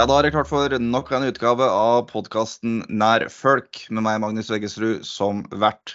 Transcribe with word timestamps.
Ja, 0.00 0.06
da 0.08 0.14
er 0.16 0.24
det 0.24 0.30
klart 0.32 0.48
for 0.48 0.72
nok 0.80 1.10
en 1.12 1.26
utgave 1.28 1.66
av 1.68 2.06
podkasten 2.08 2.78
Nær 2.88 3.26
folk, 3.28 3.82
med 3.92 4.06
meg, 4.06 4.22
Magnus 4.22 4.48
Veggesrud, 4.48 5.02
som 5.04 5.42
vert. 5.60 5.92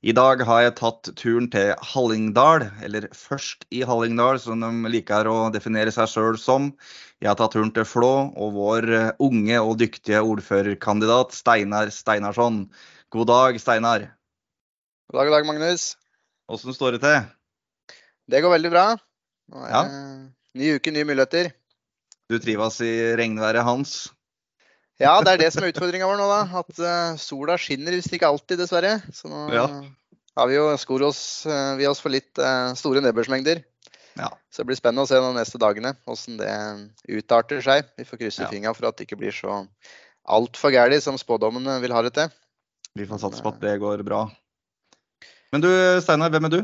I 0.00 0.14
dag 0.16 0.40
har 0.48 0.62
jeg 0.62 0.74
tatt 0.78 1.10
turen 1.20 1.50
til 1.52 1.74
Hallingdal, 1.84 2.64
eller 2.80 3.10
først 3.12 3.68
i 3.68 3.82
Hallingdal, 3.84 4.40
som 4.40 4.64
de 4.64 4.94
liker 4.94 5.28
å 5.28 5.36
definere 5.52 5.92
seg 5.92 6.08
sjøl 6.08 6.40
som. 6.40 6.72
Jeg 7.20 7.28
har 7.28 7.36
tatt 7.42 7.52
turen 7.52 7.76
til 7.76 7.84
Flå 7.84 8.14
og 8.32 8.56
vår 8.56 8.88
unge 9.20 9.60
og 9.60 9.76
dyktige 9.84 10.24
ordførerkandidat 10.24 11.36
Steinar 11.36 11.92
Steinarsson. 11.92 12.62
God 13.12 13.34
dag, 13.36 13.60
Steinar. 13.60 14.08
God 15.12 15.20
dag, 15.20 15.28
god 15.28 15.42
dag, 15.42 15.50
Magnus. 15.52 15.90
Åssen 16.48 16.72
står 16.72 16.96
det 16.96 17.04
til? 17.04 17.32
Det 18.32 18.40
går 18.40 18.56
veldig 18.62 18.78
bra. 18.78 18.92
Nå 19.52 19.66
er 19.68 19.76
Ja. 19.76 19.88
ny 20.56 20.78
uke, 20.78 20.88
nye 20.96 21.04
muligheter. 21.04 21.52
Du 22.32 22.38
trives 22.40 22.78
i 22.80 22.92
regnværet 23.18 23.64
hans? 23.66 24.06
Ja, 25.02 25.18
det 25.20 25.34
er 25.34 25.40
det 25.42 25.50
som 25.52 25.64
er 25.66 25.72
utfordringa 25.72 26.06
vår 26.08 26.20
nå, 26.20 26.28
da. 26.30 26.60
At 26.62 26.78
uh, 26.80 27.18
sola 27.20 27.58
skinner 27.60 27.92
visst 27.92 28.12
ikke 28.14 28.30
alltid, 28.30 28.60
dessverre. 28.62 28.94
Så 29.12 29.28
nå 29.28 29.42
Ja. 29.52 29.66
har 30.38 30.48
vi 30.48 30.56
jo 30.56 30.70
skor 30.80 31.04
oss, 31.10 31.44
uh, 31.44 31.74
vi 31.76 31.88
oss 31.90 32.00
for 32.00 32.14
litt 32.14 32.38
uh, 32.40 32.72
store 32.78 33.02
nedbørsmengder. 33.04 33.60
Ja. 34.16 34.30
Så 34.52 34.62
det 34.62 34.70
blir 34.70 34.78
spennende 34.80 35.04
å 35.04 35.10
se 35.10 35.18
de 35.20 35.32
neste 35.36 35.60
dagene 35.60 35.94
hvordan 36.06 36.38
det 36.40 37.18
utarter 37.20 37.60
seg. 37.64 37.88
Vi 37.98 38.04
får 38.08 38.20
krysse 38.24 38.46
Ja. 38.46 38.48
fingra 38.52 38.72
for 38.76 38.88
at 38.88 38.96
det 38.96 39.08
ikke 39.08 39.20
blir 39.20 39.32
så 39.36 39.66
altfor 40.24 40.72
gærent 40.72 41.02
som 41.04 41.18
spådommene 41.20 41.80
vil 41.82 41.92
ha 41.92 42.02
det 42.06 42.14
til. 42.16 42.32
Vi 42.96 43.08
får 43.08 43.20
satse 43.24 43.42
på 43.44 43.52
at 43.52 43.60
det 43.60 43.80
går 43.80 44.04
bra. 44.04 44.30
Men 45.52 45.60
du, 45.64 45.68
Steinar, 46.00 46.30
hvem 46.32 46.48
er 46.48 46.52
du? 46.56 46.62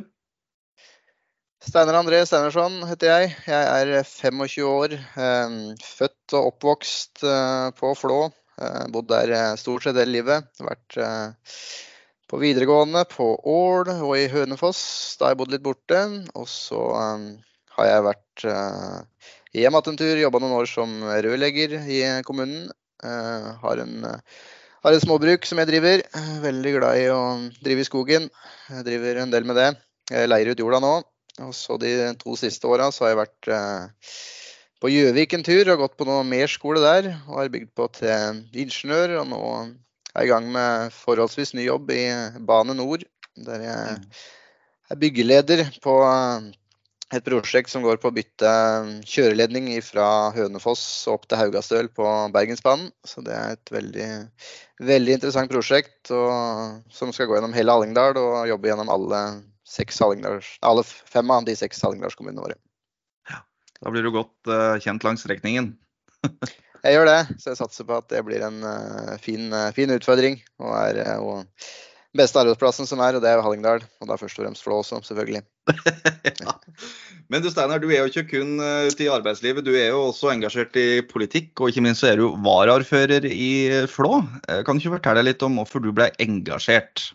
Steinar 1.59 1.97
André 1.98 2.20
Steinarsson 2.23 2.84
heter 2.87 3.09
jeg. 3.11 3.31
Jeg 3.51 3.64
er 3.67 4.05
25 4.06 4.67
år. 4.69 4.92
eh, 4.95 5.56
Født 5.83 6.34
og 6.39 6.53
oppvokst 6.53 7.25
eh, 7.27 7.70
på 7.78 7.91
Flå. 7.98 8.19
Eh, 8.62 8.84
Bodd 8.95 9.09
der 9.11 9.33
eh, 9.34 9.56
stort 9.59 9.83
sett 9.83 9.98
hele 9.98 10.15
livet. 10.20 10.47
Vært 10.62 10.98
på 12.31 12.39
videregående 12.39 13.03
på 13.11 13.27
Ål 13.42 13.91
og 13.97 14.15
i 14.20 14.28
Hønefoss. 14.31 15.17
Da 15.19 15.33
jeg 15.33 15.41
bodd 15.41 15.50
litt 15.56 15.67
borte. 15.67 15.98
Og 16.39 16.47
så 16.53 16.84
eh, 17.00 17.27
har 17.75 17.91
jeg 17.91 18.06
vært 18.06 18.47
hjem 18.47 19.59
igjen 19.59 19.81
en 19.83 20.00
tur. 20.05 20.22
Jobba 20.22 20.45
noen 20.45 20.56
år 20.61 20.70
som 20.70 20.95
rørlegger 21.27 21.75
i 21.91 22.00
kommunen. 22.22 22.70
Har 23.03 23.83
en 23.83 24.09
har 24.09 24.95
et 24.95 25.03
småbruk 25.03 25.47
som 25.47 25.59
jeg 25.59 25.72
driver. 25.75 26.06
Veldig 26.43 26.78
glad 26.78 27.03
i 27.03 27.06
å 27.11 27.20
drive 27.62 27.83
i 27.83 27.87
skogen. 27.87 28.27
Jeg 28.70 28.87
driver 28.87 29.22
en 29.22 29.34
del 29.34 29.47
med 29.47 29.59
det. 29.59 29.70
Jeg 30.11 30.31
leier 30.31 30.55
ut 30.55 30.62
jorda 30.62 30.83
nå. 30.83 30.98
Og 31.44 31.55
så 31.56 31.78
de 31.81 31.92
to 32.20 32.36
siste 32.39 32.69
åra 32.69 32.91
så 32.94 33.05
har 33.05 33.14
jeg 33.14 33.20
vært 33.22 33.50
eh, 33.55 34.14
på 34.83 34.92
Gjøvik 34.92 35.34
en 35.36 35.47
tur 35.47 35.72
og 35.72 35.84
gått 35.84 35.98
på 35.98 36.06
noe 36.08 36.25
mer 36.27 36.50
skole 36.50 36.83
der. 36.83 37.11
Og 37.28 37.42
har 37.42 37.53
bygd 37.55 37.72
på 37.78 37.89
til 37.98 38.42
ingeniør, 38.64 39.19
og 39.22 39.31
nå 39.33 39.42
er 40.14 40.22
jeg 40.22 40.28
i 40.28 40.33
gang 40.33 40.48
med 40.55 40.94
forholdsvis 40.94 41.55
ny 41.59 41.69
jobb 41.69 41.92
i 41.94 42.05
Bane 42.48 42.77
Nor. 42.78 43.05
Der 43.48 43.64
jeg 43.64 43.98
er 44.91 45.03
byggeleder 45.03 45.66
på 45.84 45.98
eh, 46.06 46.48
et 47.16 47.25
prosjekt 47.25 47.72
som 47.72 47.84
går 47.84 48.00
på 48.03 48.11
å 48.11 48.14
bytte 48.14 48.50
kjøreledning 49.09 49.70
fra 49.84 50.31
Hønefoss 50.34 50.83
opp 51.09 51.25
til 51.28 51.41
Haugastøl 51.41 51.89
på 51.94 52.09
Bergensbanen. 52.34 52.91
Så 53.06 53.25
det 53.25 53.36
er 53.36 53.55
et 53.56 53.72
veldig, 53.72 54.09
veldig 54.91 55.14
interessant 55.16 55.53
prosjekt 55.53 56.12
og, 56.12 56.83
som 56.92 57.14
skal 57.14 57.31
gå 57.31 57.39
gjennom 57.39 57.56
hele 57.56 57.72
Hallingdal 57.72 58.20
og 58.20 58.50
jobbe 58.50 58.70
gjennom 58.70 58.93
alle 58.93 59.22
alle 60.65 60.87
fem 60.87 61.31
av 61.34 61.45
de 61.47 61.56
seks 61.59 61.83
Hallingdalskommunene 61.84 62.47
våre. 62.47 62.59
Da 63.79 63.93
blir 63.95 64.03
du 64.03 64.11
godt 64.15 64.51
uh, 64.51 64.79
kjent 64.83 65.05
langs 65.06 65.23
strekningen. 65.23 65.75
Jeg 66.87 66.95
gjør 66.95 67.09
det, 67.09 67.21
så 67.43 67.51
jeg 67.51 67.59
satser 67.59 67.87
på 67.89 67.97
at 67.99 68.07
det 68.12 68.21
blir 68.23 68.43
en 68.47 68.61
uh, 68.62 69.17
fin, 69.19 69.49
uh, 69.51 69.73
fin 69.75 69.91
utfordring. 69.91 70.37
Og 70.62 70.71
er 70.78 71.01
uh, 71.19 71.41
beste 72.15 72.39
arbeidsplassen 72.39 72.87
som 72.87 73.03
er, 73.03 73.19
og 73.19 73.25
det 73.25 73.33
er 73.33 73.41
jo 73.41 73.43
Hallingdal. 73.43 73.83
Og 73.99 74.07
da 74.07 74.15
først 74.21 74.39
og 74.39 74.45
fremst 74.45 74.62
Flå 74.62 74.78
også, 74.84 75.01
selvfølgelig. 75.09 75.43
ja. 76.45 76.55
Men 77.27 77.43
du 77.43 77.51
Steinar, 77.51 77.83
du 77.83 77.91
er 77.91 78.05
jo 78.05 78.12
ikke 78.12 78.28
kun 78.31 78.62
ute 78.62 79.05
i 79.05 79.11
arbeidslivet, 79.11 79.67
du 79.67 79.73
er 79.75 79.91
jo 79.91 80.05
også 80.12 80.31
engasjert 80.31 80.78
i 80.78 81.03
politikk. 81.11 81.51
Og 81.59 81.75
ikke 81.75 81.83
minst 81.89 82.05
så 82.05 82.12
er 82.12 82.23
du 82.23 82.31
varaordfører 82.47 83.27
i 83.27 83.51
Flå. 83.91 84.23
Kan 84.47 84.78
du 84.78 84.84
ikke 84.84 85.01
fortelle 85.01 85.27
litt 85.27 85.43
om 85.43 85.59
hvorfor 85.59 85.83
du 85.83 85.91
ble 85.91 86.12
engasjert? 86.23 87.11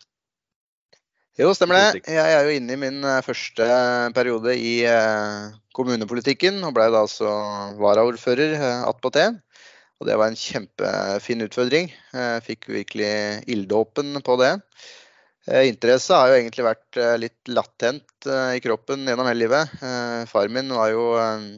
Jo, 1.33 1.49
stemmer 1.57 1.79
det. 1.79 2.03
Jeg 2.13 2.33
er 2.37 2.45
jo 2.45 2.53
inne 2.53 2.75
i 2.75 2.77
min 2.77 2.99
eh, 3.09 3.23
første 3.25 3.65
periode 4.13 4.53
i 4.53 4.83
eh, 4.85 5.47
kommunepolitikken, 5.73 6.59
og 6.61 6.75
ble 6.75 6.85
da 6.93 7.01
altså 7.07 7.31
varaordfører 7.79 8.53
eh, 8.59 8.83
attpåtil. 8.85 9.39
Og 9.97 10.09
det 10.09 10.17
var 10.19 10.29
en 10.29 10.37
kjempefin 10.37 11.41
utfordring. 11.47 11.89
Jeg 12.13 12.43
fikk 12.45 12.69
virkelig 12.75 13.13
ilddåpen 13.49 14.13
på 14.25 14.37
det. 14.43 14.51
Eh, 15.49 15.65
Interesse 15.71 16.13
har 16.13 16.29
jo 16.29 16.37
egentlig 16.37 16.67
vært 16.67 17.01
eh, 17.01 17.15
litt 17.25 17.49
latent 17.49 18.29
eh, 18.29 18.59
i 18.59 18.61
kroppen 18.63 19.09
gjennom 19.09 19.25
hele 19.31 19.47
livet. 19.47 19.73
Eh, 19.81 20.21
Far 20.29 20.53
min 20.53 20.69
var 20.69 20.93
jo 20.93 21.07
eh, 21.17 21.49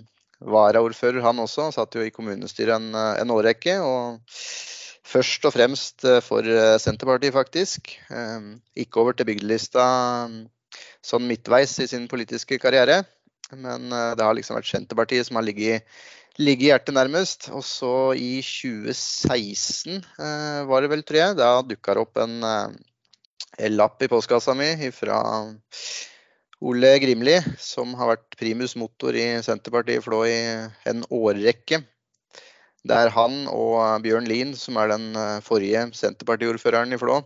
varaordfører, 0.56 1.20
han 1.26 1.44
også. 1.44 1.68
Satt 1.76 2.00
jo 2.00 2.06
i 2.06 2.16
kommunestyret 2.16 2.80
en, 2.80 2.94
eh, 2.96 3.12
en 3.26 3.36
årrekke. 3.36 3.76
og 3.84 4.40
Først 5.06 5.46
og 5.46 5.54
fremst 5.54 6.06
eh, 6.08 6.22
for 6.26 6.48
eh, 6.50 6.76
Senterpartiet, 6.82 7.36
faktisk. 7.36 7.94
Eh, 8.10 8.56
Gikk 8.80 8.98
over 9.02 9.14
til 9.14 9.30
bygdelista 9.30 9.86
mm, 10.32 10.40
sånn 11.06 11.28
midtveis 11.30 11.78
i 11.84 11.90
sin 11.92 12.08
politiske 12.12 12.58
karriere. 12.62 13.04
Men 13.54 13.92
eh, 13.94 14.14
det 14.18 14.26
har 14.26 14.36
liksom 14.38 14.58
vært 14.58 14.72
Senterpartiet 14.72 15.28
som 15.28 15.38
har 15.38 15.46
ligget, 15.46 15.86
ligget 16.42 16.72
hjertet 16.72 16.98
nærmest. 16.98 17.50
Og 17.54 17.62
så 17.68 17.94
i 18.18 18.40
2016 18.42 20.02
eh, 20.02 20.60
var 20.70 20.82
det 20.82 20.92
vel, 20.96 21.06
tror 21.06 21.22
jeg, 21.22 21.40
da 21.42 21.54
dukka 21.62 21.96
det 21.96 22.06
opp 22.08 22.22
en, 22.26 22.38
eh, 22.50 23.70
lapp 23.72 24.02
i 24.04 24.10
postkassa 24.12 24.58
mi 24.58 24.74
fra 24.92 25.22
Ole 26.66 26.96
Grimli, 27.04 27.38
som 27.62 27.94
har 28.00 28.16
vært 28.16 28.40
primus 28.40 28.74
motor 28.80 29.16
i 29.16 29.28
Senterpartiet 29.46 30.04
Flå 30.04 30.24
i 30.28 30.40
en 30.90 31.06
årrekke. 31.14 31.84
Det 32.86 32.98
er 32.98 33.14
han 33.16 33.46
og 33.50 34.04
Bjørn 34.04 34.28
Lien, 34.30 34.52
som 34.58 34.78
er 34.78 34.92
den 34.94 35.08
eh, 35.18 35.40
forrige 35.46 35.88
Senterpartiordføreren 35.98 36.94
i 36.94 37.00
Flå, 37.02 37.18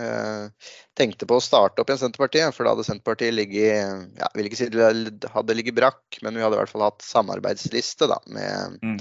eh, 0.00 0.72
tenkte 0.98 1.28
på 1.30 1.38
å 1.38 1.44
starte 1.44 1.82
opp 1.82 1.92
igjen 1.92 2.00
Senterpartiet. 2.02 2.54
For 2.56 2.66
da 2.66 2.72
hadde 2.74 2.86
Senterpartiet 2.88 3.36
ligget 3.36 4.18
ja, 4.18 4.30
vil 4.34 4.50
ikke 4.50 4.58
si 4.58 4.68
det 4.74 5.30
hadde 5.34 5.56
ligget 5.58 5.78
brakk, 5.78 6.18
men 6.26 6.34
vi 6.34 6.42
hadde 6.42 6.58
i 6.58 6.62
hvert 6.62 6.72
fall 6.72 6.88
hatt 6.88 7.06
samarbeidsliste 7.06 8.10
da, 8.10 8.18
med 8.26 8.80
Mm. 8.82 8.98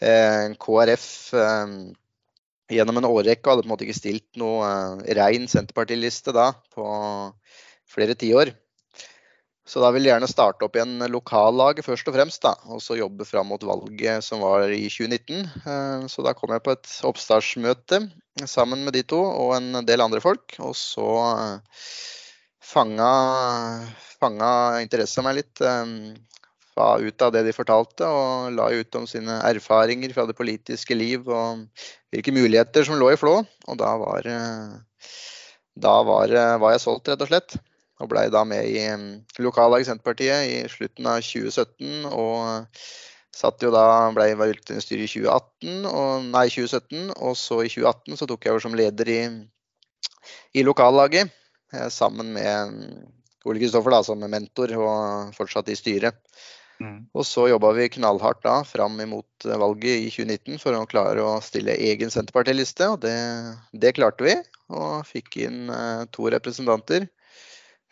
eh, 0.00 0.48
KrF 0.64 1.06
eh, 1.38 1.76
gjennom 2.72 3.02
en 3.02 3.10
årrekke. 3.12 3.44
Hadde 3.44 3.64
på 3.64 3.68
en 3.68 3.74
måte 3.76 3.84
ikke 3.88 4.00
stilt 4.00 4.40
noe 4.40 4.64
eh, 4.64 5.14
rein 5.20 5.48
Senterpartiliste 5.50 6.32
da 6.32 6.52
på 6.72 6.88
flere 7.94 8.16
tiår. 8.18 8.56
Så 9.64 9.80
da 9.80 9.88
vil 9.94 10.04
jeg 10.04 10.12
gjerne 10.12 10.28
starte 10.28 10.66
opp 10.66 10.74
igjen 10.76 10.98
lokallaget 11.08 11.86
først 11.86 12.08
og 12.10 12.16
fremst, 12.18 12.42
da, 12.44 12.50
og 12.68 12.82
så 12.84 12.98
jobbe 12.98 13.24
fram 13.24 13.48
mot 13.48 13.62
valget 13.64 14.20
som 14.26 14.42
var 14.44 14.68
i 14.68 14.82
2019. 14.92 15.40
Eh, 15.64 16.04
Så 16.12 16.24
da 16.26 16.34
kom 16.36 16.52
jeg 16.52 16.60
på 16.66 16.74
et 16.76 16.90
oppstartsmøte 17.08 18.02
sammen 18.44 18.84
med 18.84 18.92
de 18.98 19.02
to 19.08 19.22
og 19.24 19.54
en 19.56 19.80
del 19.88 20.04
andre 20.04 20.20
folk. 20.20 20.58
Og 20.60 20.76
så 20.76 21.08
eh, 21.32 21.80
fanga, 22.60 23.08
fanga 24.20 24.52
interessa 24.84 25.24
meg 25.24 25.40
litt 25.40 25.64
eh, 25.64 25.96
fa- 26.76 27.00
ut 27.00 27.24
av 27.24 27.32
det 27.32 27.46
de 27.48 27.56
fortalte, 27.56 28.04
og 28.04 28.52
la 28.60 28.68
ut 28.68 29.00
om 29.00 29.08
sine 29.08 29.40
erfaringer 29.48 30.12
fra 30.12 30.28
det 30.28 30.36
politiske 30.36 30.92
liv 30.92 31.24
og 31.24 31.64
hvilke 32.12 32.36
muligheter 32.36 32.84
som 32.84 33.00
lå 33.00 33.14
i 33.14 33.20
Flå. 33.20 33.38
Og 33.40 33.80
da 33.80 33.96
var, 33.96 34.28
da 35.88 36.00
var, 36.04 36.36
var 36.60 36.76
jeg 36.76 36.84
solgt, 36.84 37.08
rett 37.14 37.24
og 37.24 37.32
slett 37.32 37.56
og 38.02 38.10
blei 38.10 38.26
da 38.32 38.42
med 38.48 38.66
i 38.66 38.80
mm, 38.90 39.08
lokallaget 39.44 39.86
i 39.86 39.90
Senterpartiet 39.90 40.50
i 40.50 40.56
slutten 40.70 41.06
av 41.10 41.20
2017. 41.22 42.06
Og 42.10 42.78
satt 43.34 43.62
jo 43.62 43.70
da, 43.74 43.86
blei 44.14 44.32
valgt 44.38 44.70
inn 44.70 44.80
i 44.80 44.84
styret 44.84 45.06
i 45.08 45.12
2018, 45.12 45.86
og, 45.90 46.26
nei 46.34 46.46
2017. 46.50 47.12
Og 47.14 47.36
så 47.38 47.60
i 47.62 47.70
2018 47.70 48.20
så 48.20 48.30
tok 48.30 48.46
jeg 48.46 48.54
over 48.54 48.64
som 48.66 48.78
leder 48.78 49.10
i, 49.10 49.20
i 50.58 50.66
lokallaget. 50.66 51.30
eh, 51.74 51.88
Sammen 51.92 52.34
med 52.34 52.74
mm, 52.74 53.06
Ole 53.44 53.62
Kristoffer 53.62 53.94
da, 53.94 54.02
som 54.06 54.26
mentor 54.26 54.74
og 54.80 55.34
fortsatt 55.38 55.70
i 55.70 55.78
styret. 55.78 56.18
Mm. 56.82 57.04
Og 57.14 57.22
så 57.22 57.46
jobba 57.46 57.70
vi 57.76 57.86
knallhardt 57.94 58.42
da 58.42 58.56
fram 58.66 58.98
imot 59.02 59.46
eh, 59.46 59.58
valget 59.60 60.08
i 60.08 60.10
2019 60.10 60.58
for 60.62 60.74
å 60.74 60.86
klare 60.90 61.22
å 61.22 61.36
stille 61.44 61.76
egen 61.90 62.10
Senterpartiliste. 62.10 62.90
Og 62.90 63.04
det, 63.06 63.14
det 63.70 63.94
klarte 63.98 64.26
vi, 64.26 64.34
og 64.74 65.04
fikk 65.06 65.38
inn 65.46 65.68
eh, 65.70 66.06
to 66.14 66.26
representanter. 66.34 67.06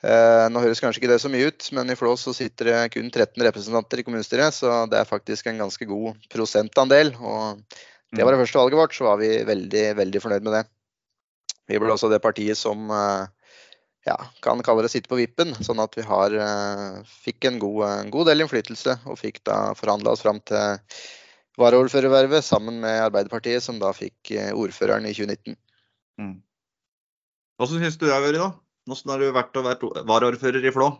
Eh, 0.03 0.45
nå 0.51 0.59
høres 0.59 0.81
kanskje 0.83 0.99
ikke 0.99 1.13
det 1.13 1.21
så 1.23 1.31
mye 1.31 1.53
ut, 1.53 1.69
men 1.77 1.93
i 1.93 1.97
Flå 1.99 2.17
så 2.19 2.35
sitter 2.35 2.69
det 2.69 2.79
kun 2.97 3.07
13 3.07 3.37
representanter 3.47 4.01
i 4.03 4.05
kommunestyret, 4.07 4.57
så 4.57 4.83
det 4.91 4.99
er 4.99 5.07
faktisk 5.07 5.47
en 5.47 5.63
ganske 5.63 5.87
god 5.87 6.19
prosentandel. 6.33 7.13
Og 7.23 7.63
det 8.11 8.27
var 8.27 8.35
det 8.35 8.41
første 8.43 8.59
valget 8.59 8.81
vårt, 8.81 8.97
så 8.97 9.07
var 9.07 9.21
vi 9.23 9.31
veldig, 9.47 9.85
veldig 10.01 10.23
fornøyd 10.25 10.49
med 10.49 10.59
det. 10.59 10.65
Vi 11.71 11.79
ble 11.79 11.95
også 11.95 12.11
det 12.11 12.19
partiet 12.25 12.59
som 12.59 12.91
eh, 12.91 13.55
ja, 14.09 14.17
kan 14.43 14.65
kalle 14.67 14.83
det 14.83 14.91
sitte 14.91 15.11
på 15.13 15.21
vippen, 15.21 15.55
sånn 15.63 15.81
at 15.85 15.95
vi 15.95 16.07
har, 16.09 16.35
eh, 16.35 17.15
fikk 17.23 17.47
en 17.47 17.63
god, 17.63 17.85
en 17.93 18.11
god 18.13 18.33
del 18.33 18.43
innflytelse 18.43 18.99
og 19.07 19.21
fikk 19.23 19.39
da 19.47 19.61
forhandla 19.79 20.17
oss 20.17 20.27
fram 20.27 20.43
til 20.51 20.83
varaordførervervet 21.63 22.43
sammen 22.43 22.83
med 22.83 23.05
Arbeiderpartiet, 23.05 23.63
som 23.63 23.79
da 23.79 23.95
fikk 23.95 24.35
ordføreren 24.51 25.07
i 25.07 25.15
2019. 25.15 25.55
Mm. 26.19 26.37
Hva 27.61 27.71
syns 27.71 28.01
du 28.01 28.09
det 28.09 28.15
har 28.17 28.25
vært, 28.25 28.43
da? 28.43 28.51
Hvordan 28.89 29.15
har 29.15 29.23
det 29.23 29.35
vært 29.37 29.59
å 29.59 29.65
være 29.67 30.05
varaordfører 30.09 30.67
i 30.67 30.75
Flå? 30.75 30.91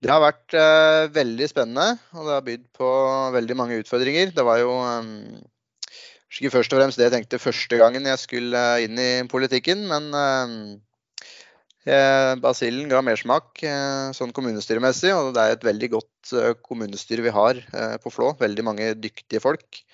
Det 0.00 0.08
har 0.08 0.22
vært 0.22 0.54
eh, 0.56 1.06
veldig 1.12 1.46
spennende, 1.50 2.00
og 2.16 2.26
det 2.26 2.32
har 2.32 2.44
bydd 2.46 2.66
på 2.76 2.90
veldig 3.36 3.56
mange 3.58 3.80
utfordringer. 3.82 4.30
Det 4.32 4.44
var 4.46 4.62
jo 4.62 4.72
um, 4.80 5.10
ikke 6.32 6.52
først 6.54 6.72
og 6.72 6.80
fremst 6.80 7.00
det 7.00 7.10
jeg 7.10 7.14
tenkte 7.18 7.42
første 7.42 7.80
gangen 7.80 8.08
jeg 8.08 8.22
skulle 8.22 8.62
inn 8.86 8.96
i 9.00 9.10
politikken, 9.28 9.84
men 9.90 10.08
um, 10.16 10.54
Basillen 12.40 12.88
ga 12.90 13.00
mersmak 13.04 13.60
uh, 13.64 14.08
sånn 14.16 14.32
kommunestyremessig, 14.36 15.12
og 15.16 15.34
det 15.36 15.44
er 15.44 15.58
et 15.58 15.68
veldig 15.68 15.92
godt 15.98 16.32
uh, 16.32 16.52
kommunestyre 16.64 17.26
vi 17.28 17.36
har 17.36 17.60
på 18.00 18.12
Flå. 18.14 18.32
Veldig 18.40 18.66
mange 18.66 18.92
dyktige 18.96 19.42
folk. 19.44 19.84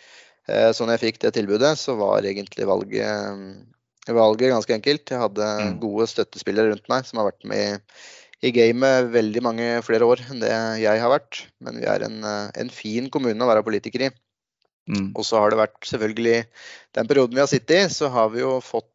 Så 0.47 0.85
når 0.87 0.94
jeg 0.94 1.03
fikk 1.03 1.17
det 1.25 1.32
tilbudet, 1.35 1.73
så 1.75 1.97
var 1.99 2.23
egentlig 2.23 2.69
valget, 2.70 3.56
valget 4.14 4.53
ganske 4.53 4.76
enkelt. 4.76 5.11
Jeg 5.11 5.19
hadde 5.19 5.49
mm. 5.58 5.75
gode 5.82 6.06
støttespillere 6.12 6.70
rundt 6.70 6.87
meg 6.93 7.08
som 7.08 7.19
har 7.19 7.32
vært 7.32 7.49
med 7.50 7.64
i 7.67 7.81
i 8.44 8.53
gamet 8.53 9.11
veldig 9.14 9.43
mange 9.44 9.67
flere 9.87 10.06
år 10.06 10.23
enn 10.29 10.43
det 10.43 10.53
jeg 10.82 11.00
har 11.03 11.12
vært. 11.12 11.44
Men 11.64 11.81
vi 11.81 11.88
er 11.88 12.05
en, 12.06 12.19
eh, 12.25 12.50
en 12.62 12.73
fin 12.73 13.08
kommune 13.12 13.43
å 13.43 13.49
være 13.49 13.64
politiker 13.67 14.08
i. 14.08 14.11
Mm. 14.87 15.11
Og 15.17 15.25
så 15.26 15.41
har 15.41 15.50
det 15.50 15.62
vært 15.62 15.88
selvfølgelig 15.88 16.44
den 16.94 17.08
perioden 17.08 17.35
vi 17.35 17.43
har 17.43 17.50
sittet 17.50 17.76
i, 17.79 17.88
så 17.91 18.11
har 18.12 18.31
vi 18.35 18.44
jo 18.44 18.58
fått 18.62 18.93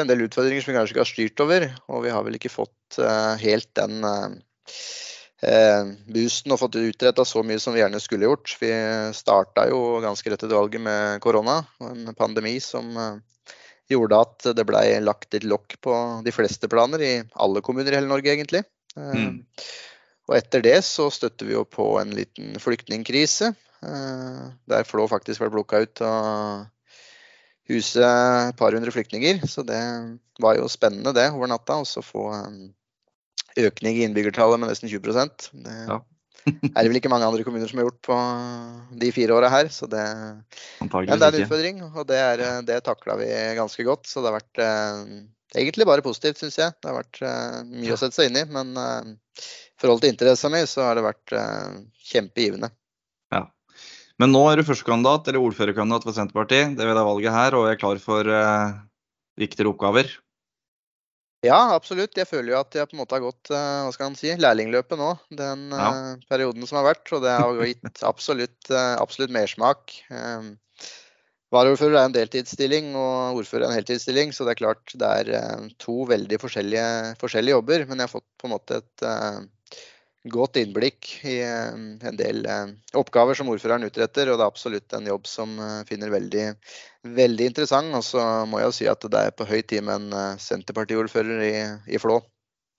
en 0.00 0.08
del 0.08 0.26
utfordringer 0.26 0.64
som 0.64 0.72
vi 0.72 0.78
kanskje 0.78 0.94
ikke 0.94 1.04
har 1.04 1.12
styrt 1.12 1.44
over. 1.44 1.68
Og 1.88 2.04
vi 2.04 2.12
har 2.12 2.26
vel 2.26 2.36
ikke 2.36 2.52
fått 2.52 2.98
uh, 3.00 3.36
helt 3.40 3.70
den 3.78 4.04
uh, 4.04 5.84
boosten 6.12 6.52
og 6.52 6.60
fått 6.60 6.76
utretta 6.80 7.24
så 7.24 7.44
mye 7.46 7.60
som 7.62 7.72
vi 7.72 7.80
gjerne 7.80 8.02
skulle 8.04 8.28
gjort. 8.28 8.52
Vi 8.60 8.72
starta 9.16 9.64
jo 9.70 10.00
ganske 10.04 10.28
rett 10.28 10.44
etter 10.44 10.58
valget 10.58 10.84
med 10.84 11.20
korona, 11.24 11.62
en 11.88 12.12
pandemi 12.18 12.58
som 12.60 12.92
uh, 12.96 13.16
gjorde 13.90 14.20
at 14.24 14.50
det 14.56 14.66
blei 14.68 14.84
lagt 15.02 15.34
et 15.36 15.46
lokk 15.46 15.76
på 15.84 15.94
de 16.24 16.34
fleste 16.34 16.68
planer 16.70 17.02
i 17.04 17.12
alle 17.34 17.62
kommuner 17.64 17.92
i 17.92 17.98
hele 17.98 18.10
Norge, 18.10 18.32
egentlig. 18.32 18.62
Mm. 18.96 19.14
Eh, 19.14 19.70
og 20.30 20.36
etter 20.38 20.62
det 20.62 20.76
så 20.86 21.08
støtter 21.10 21.48
vi 21.48 21.56
jo 21.56 21.64
på 21.66 21.92
en 22.00 22.12
liten 22.14 22.54
flyktningkrise. 22.62 23.52
Eh, 23.82 24.42
der 24.70 24.86
Flå 24.86 25.08
faktisk 25.10 25.42
ble 25.42 25.50
plukka 25.56 25.82
ut 25.82 26.02
av 26.06 26.68
huset 27.70 28.04
et 28.04 28.58
par 28.58 28.74
hundre 28.74 28.94
flyktninger. 28.94 29.42
Så 29.50 29.64
det 29.66 29.80
var 30.42 30.58
jo 30.58 30.70
spennende 30.70 31.14
det 31.16 31.30
over 31.34 31.50
natta. 31.50 31.80
Og 31.82 31.88
så 31.88 32.04
få 32.04 32.28
en 32.36 32.60
økning 33.58 33.98
i 33.98 34.06
innbyggertallet 34.06 34.60
med 34.60 34.70
nesten 34.70 34.90
20 34.90 35.10
Det 35.66 35.76
ja. 35.88 36.00
er 36.74 36.78
det 36.80 36.88
vel 36.88 36.98
ikke 37.00 37.10
mange 37.12 37.26
andre 37.28 37.44
kommuner 37.46 37.68
som 37.70 37.80
har 37.80 37.88
gjort 37.88 38.00
på 38.06 38.16
de 39.02 39.10
fire 39.14 39.36
åra 39.36 39.50
her. 39.52 39.70
Så 39.72 39.88
det, 39.90 40.04
det 40.80 40.88
er 41.00 41.26
en 41.26 41.42
utfordring, 41.42 41.82
og 41.90 42.06
det, 42.08 42.20
er, 42.20 42.44
det 42.66 42.80
takla 42.86 43.18
vi 43.20 43.28
ganske 43.58 43.86
godt. 43.86 44.08
Så 44.10 44.22
det 44.22 44.30
har 44.30 44.38
vært 44.38 44.62
eh, 44.64 45.02
egentlig 45.60 45.88
bare 45.88 46.04
positivt, 46.06 46.40
syns 46.40 46.60
jeg. 46.60 46.76
Det 46.78 46.90
har 46.90 47.00
vært 47.00 47.22
eh, 47.24 47.60
mye 47.70 47.96
å 47.96 48.00
sette 48.00 48.18
seg 48.18 48.30
inn 48.30 48.40
i. 48.42 48.46
Men 48.52 48.74
i 48.76 49.16
i 49.80 49.80
forhold 49.80 50.02
til 50.02 50.10
interessa 50.12 50.50
mi, 50.52 50.58
så 50.68 50.82
har 50.84 50.98
det 50.98 51.06
vært 51.06 51.32
uh, 51.32 51.78
kjempegivende. 52.10 52.68
Ja. 53.32 53.46
Men 54.20 54.34
nå 54.34 54.42
er 54.50 54.60
du 54.60 54.66
førstekandidat 54.68 55.30
eller 55.30 55.40
ordførerkandidat 55.40 56.04
for 56.04 56.12
Senterpartiet. 56.18 56.74
Det 56.76 56.84
ved 56.84 56.98
det 56.98 57.04
valget 57.06 57.32
her, 57.32 57.56
og 57.56 57.70
er 57.70 57.78
klar 57.80 57.96
for 58.02 58.28
viktigere 59.40 59.72
oppgaver. 59.72 60.12
Ja, 61.46 61.58
absolutt. 61.72 62.16
Jeg 62.18 62.28
føler 62.28 62.52
jo 62.52 62.58
at 62.60 62.74
jeg 62.76 62.88
på 62.90 62.96
en 62.96 63.00
måte 63.00 63.16
har 63.16 63.24
gått 63.24 63.48
hva 63.48 63.92
skal 63.94 64.10
man 64.10 64.18
si, 64.18 64.32
lærlingløpet 64.36 65.00
nå. 65.00 65.14
Den 65.32 65.70
ja. 65.72 65.92
perioden 66.28 66.66
som 66.68 66.82
har 66.82 66.90
vært. 66.90 67.06
Og 67.16 67.24
det 67.24 67.32
har 67.32 67.62
gitt 67.64 68.02
absolutt, 68.10 68.72
absolutt 68.74 69.32
mersmak. 69.32 69.94
Um, 70.12 70.58
Varaordfører 71.50 71.96
er 71.98 72.04
en 72.06 72.14
deltidsstilling 72.14 72.92
og 72.94 73.40
ordfører 73.40 73.64
er 73.64 73.72
en 73.72 73.78
heltidsstilling, 73.80 74.30
så 74.30 74.44
det 74.46 74.52
er 74.52 74.60
klart 74.60 74.92
det 75.00 75.08
er 75.22 75.30
uh, 75.34 75.64
to 75.82 76.04
veldig 76.06 76.38
forskjellige, 76.38 76.84
forskjellige 77.22 77.56
jobber. 77.56 77.86
Men 77.88 77.98
jeg 77.98 78.06
har 78.06 78.12
fått 78.12 78.28
på 78.38 78.46
en 78.46 78.54
måte 78.54 78.78
et 78.78 79.06
uh, 79.06 79.40
godt 80.28 80.58
innblikk 80.60 81.08
i 81.24 81.38
uh, 81.46 81.72
en 82.10 82.18
del 82.18 82.42
uh, 82.44 82.72
oppgaver 83.00 83.38
som 83.38 83.48
ordføreren 83.52 83.86
utretter, 83.88 84.28
og 84.28 84.36
det 84.36 84.44
er 84.44 84.52
absolutt 84.52 84.96
en 84.98 85.08
jobb 85.08 85.30
som 85.30 85.54
finner 85.88 86.12
veldig, 86.12 86.48
veldig 87.20 87.48
interessant. 87.52 87.94
Og 87.96 88.04
så 88.04 88.26
må 88.50 88.60
jeg 88.60 88.68
jo 88.68 88.76
si 88.80 88.90
at 88.92 89.08
det 89.08 89.24
er 89.30 89.32
på 89.36 89.48
høy 89.48 89.62
tid 89.62 89.86
med 89.86 90.10
en 90.10 90.36
Senterpartiordfører 90.42 91.46
i, 91.46 91.56
i 91.96 92.02
Flå. 92.02 92.20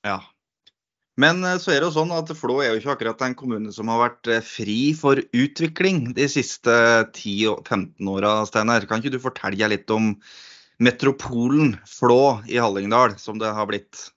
Ja, 0.06 0.20
men 1.20 1.44
eh, 1.44 1.58
så 1.60 1.74
er 1.74 1.82
det 1.82 1.90
jo 1.90 1.98
sånn 2.00 2.14
at 2.16 2.32
Flå 2.38 2.62
er 2.62 2.72
jo 2.72 2.80
ikke 2.80 2.96
akkurat 2.96 3.26
en 3.26 3.36
kommune 3.38 3.74
som 3.76 3.92
har 3.92 4.00
vært 4.06 4.32
eh, 4.32 4.46
fri 4.46 4.80
for 4.98 5.20
utvikling 5.20 6.14
de 6.18 6.28
siste 6.32 6.72
10-15 7.12 8.12
åra, 8.12 8.40
Steinar. 8.48 8.88
Kan 8.90 9.04
ikke 9.04 9.16
du 9.18 9.22
fortelle 9.24 9.72
litt 9.74 9.92
om 9.94 10.16
metropolen 10.82 11.76
Flå 11.90 12.40
i 12.50 12.58
Hallingdal, 12.62 13.18
som 13.22 13.42
det 13.42 13.52
har 13.54 13.70
blitt? 13.70 14.08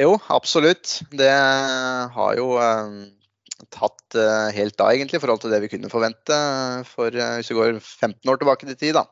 Jo, 0.00 0.16
absolutt. 0.32 1.02
Det 1.12 1.32
har 2.14 2.36
jo 2.38 2.54
eh, 2.56 2.94
tatt 3.72 4.16
eh, 4.16 4.48
helt 4.56 4.80
av, 4.80 4.94
egentlig, 4.94 5.20
i 5.20 5.22
forhold 5.22 5.42
til 5.42 5.52
det 5.52 5.60
vi 5.66 5.70
kunne 5.74 5.92
forvente. 5.92 6.38
For 6.88 7.12
eh, 7.12 7.36
hvis 7.38 7.52
vi 7.52 7.58
går 7.58 7.76
15 7.76 8.32
år 8.32 8.40
tilbake 8.40 8.68
til 8.70 8.78
tid, 8.80 8.96
da, 8.96 9.04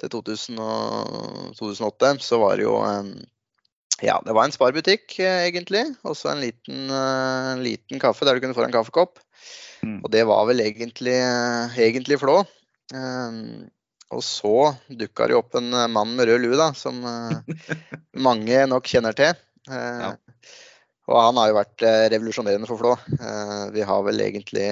til 0.00 0.14
2000 0.16 0.64
og 0.64 1.52
2008, 1.60 2.14
så 2.24 2.40
var 2.40 2.56
det 2.56 2.66
jo 2.66 2.78
eh, 2.88 3.12
ja, 4.02 4.16
det 4.24 4.34
var 4.34 4.48
en 4.48 4.56
sparebutikk 4.56 5.18
eh, 5.20 5.44
egentlig. 5.50 5.84
Og 6.08 6.16
så 6.16 6.32
en 6.32 6.42
liten, 6.42 6.88
liten, 7.60 8.00
kaffe 8.02 8.24
der 8.24 8.36
du 8.38 8.44
kunne 8.46 8.56
få 8.56 8.64
en 8.64 8.74
kaffekopp. 8.74 9.20
Mm. 9.84 10.00
Og 10.00 10.10
det 10.12 10.24
var 10.24 10.48
vel 10.48 10.64
egentlig, 10.64 11.20
egentlig 11.76 12.20
Flå. 12.22 12.40
Og 14.14 14.20
så 14.22 14.56
dukka 14.88 15.26
det 15.28 15.36
opp 15.36 15.56
en 15.58 15.68
mann 15.90 16.12
med 16.16 16.28
rød 16.28 16.44
lue, 16.44 16.56
da, 16.56 16.70
som 16.76 17.00
mange 18.26 18.64
nok 18.70 18.88
kjenner 18.88 19.16
til. 19.16 19.34
Ja. 19.68 20.14
Og 21.04 21.16
han 21.20 21.36
har 21.36 21.50
jo 21.50 21.56
vært 21.58 21.82
revolusjonerende 22.12 22.68
for 22.68 22.80
Flå. 22.80 22.92
vi 23.74 23.84
har 23.84 24.04
vel 24.06 24.22
egentlig 24.24 24.68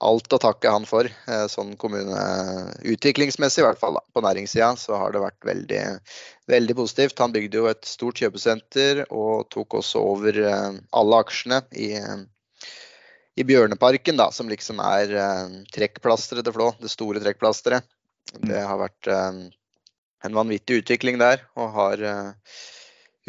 alt 0.00 0.32
å 0.32 0.40
takke 0.40 0.72
han 0.72 0.86
for. 0.88 1.06
Eh, 1.06 1.44
sånn 1.52 1.74
kommuneutviklingsmessig, 1.80 3.62
i 3.62 3.66
hvert 3.66 3.80
fall. 3.80 3.98
Da. 3.98 4.04
På 4.14 4.24
næringssida 4.24 4.72
så 4.80 4.96
har 5.00 5.14
det 5.14 5.22
vært 5.22 5.46
veldig, 5.46 5.84
veldig 6.50 6.76
positivt. 6.78 7.20
Han 7.20 7.34
bygde 7.36 7.60
jo 7.60 7.68
et 7.70 7.84
stort 7.88 8.20
kjøpesenter 8.20 9.04
og 9.08 9.48
tok 9.52 9.80
også 9.82 10.02
over 10.12 10.40
eh, 10.40 10.80
alle 10.96 11.22
aksjene 11.24 11.62
i, 11.76 11.92
i 13.36 13.46
Bjørneparken, 13.46 14.18
da, 14.20 14.30
som 14.34 14.50
liksom 14.50 14.82
er 14.84 15.16
eh, 15.26 15.56
trekkplasteret 15.76 16.48
til 16.48 16.56
Flå. 16.56 16.72
Det 16.80 16.92
store 16.92 17.22
trekkplasteret. 17.22 17.88
Det 18.46 18.60
har 18.62 18.78
vært 18.78 19.08
en 19.10 20.36
vanvittig 20.36 20.82
utvikling 20.82 21.16
der, 21.18 21.40
og 21.58 21.72
har 21.74 22.02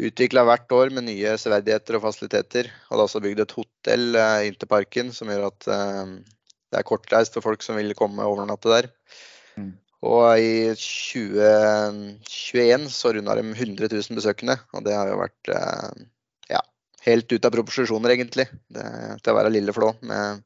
utvikla 0.00 0.46
hvert 0.48 0.72
år 0.72 0.94
med 0.94 1.08
nye 1.08 1.34
severdigheter 1.40 1.98
og 1.98 2.06
fasiliteter. 2.06 2.70
Er 2.70 3.02
også 3.02 3.20
bygd 3.24 3.44
et 3.44 3.56
hotell 3.58 4.16
inn 4.46 4.56
til 4.56 4.70
parken 4.70 5.12
som 5.12 5.30
gjør 5.30 5.50
at 5.50 5.68
det 5.68 6.80
er 6.80 6.88
kortreist 6.88 7.36
for 7.36 7.44
folk 7.44 7.64
som 7.64 7.76
vil 7.76 7.92
komme 7.98 8.24
og 8.24 8.38
overnatte 8.38 8.72
der. 8.72 8.88
Mm. 9.60 9.74
Og 10.02 10.24
i 10.42 10.74
2021 10.74 12.88
så 12.90 13.12
runda 13.14 13.36
de 13.38 13.44
100 13.52 13.86
000 13.86 14.18
besøkende, 14.18 14.56
og 14.74 14.82
det 14.86 14.94
har 14.96 15.06
jo 15.12 15.18
vært 15.20 15.50
eh, 15.54 15.90
ja, 16.50 16.62
helt 17.06 17.30
ut 17.30 17.44
av 17.46 17.52
proporsjoner, 17.54 18.10
egentlig. 18.16 18.46
Det, 18.72 18.86
til 19.22 19.30
å 19.30 19.36
være 19.38 19.54
lille 19.54 19.72
Flå 19.76 19.88
med 20.02 20.42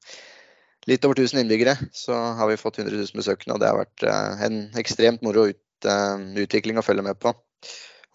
litt 0.90 1.04
over 1.08 1.16
1000 1.18 1.40
innbyggere, 1.40 1.74
så 1.96 2.14
har 2.38 2.46
vi 2.50 2.60
fått 2.60 2.78
100 2.82 2.92
000 2.92 3.16
besøkende, 3.16 3.54
og 3.56 3.60
det 3.62 3.70
har 3.70 3.78
vært 3.80 4.00
eh, 4.04 4.32
en 4.50 4.56
ekstremt 4.82 5.20
moro 5.24 5.42
ut, 5.48 5.64
eh, 5.88 6.16
utvikling 6.44 6.76
å 6.76 6.84
følge 6.84 7.06
med 7.06 7.16
på. 7.22 7.30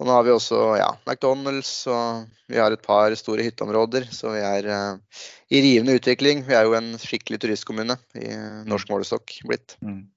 Og 0.01 0.07
nå 0.09 0.13
har 0.15 0.23
vi 0.25 0.33
også 0.33 0.59
ja, 0.79 0.87
McDonald's 1.05 1.83
og 1.91 2.23
vi 2.49 2.57
har 2.57 2.73
et 2.73 2.81
par 2.81 3.13
store 3.19 3.45
hytteområder. 3.45 4.07
Så 4.09 4.33
vi 4.33 4.41
er 4.41 4.65
uh, 4.65 5.19
i 5.53 5.61
rivende 5.61 5.93
utvikling. 5.99 6.41
Vi 6.47 6.57
er 6.57 6.65
jo 6.65 6.73
en 6.73 6.95
skikkelig 6.97 7.37
turistkommune 7.43 7.99
i 8.17 8.31
uh, 8.33 8.63
norsk 8.65 8.89
målestokk 8.89 9.35
blitt. 9.45 9.77
Mm. 9.85 10.07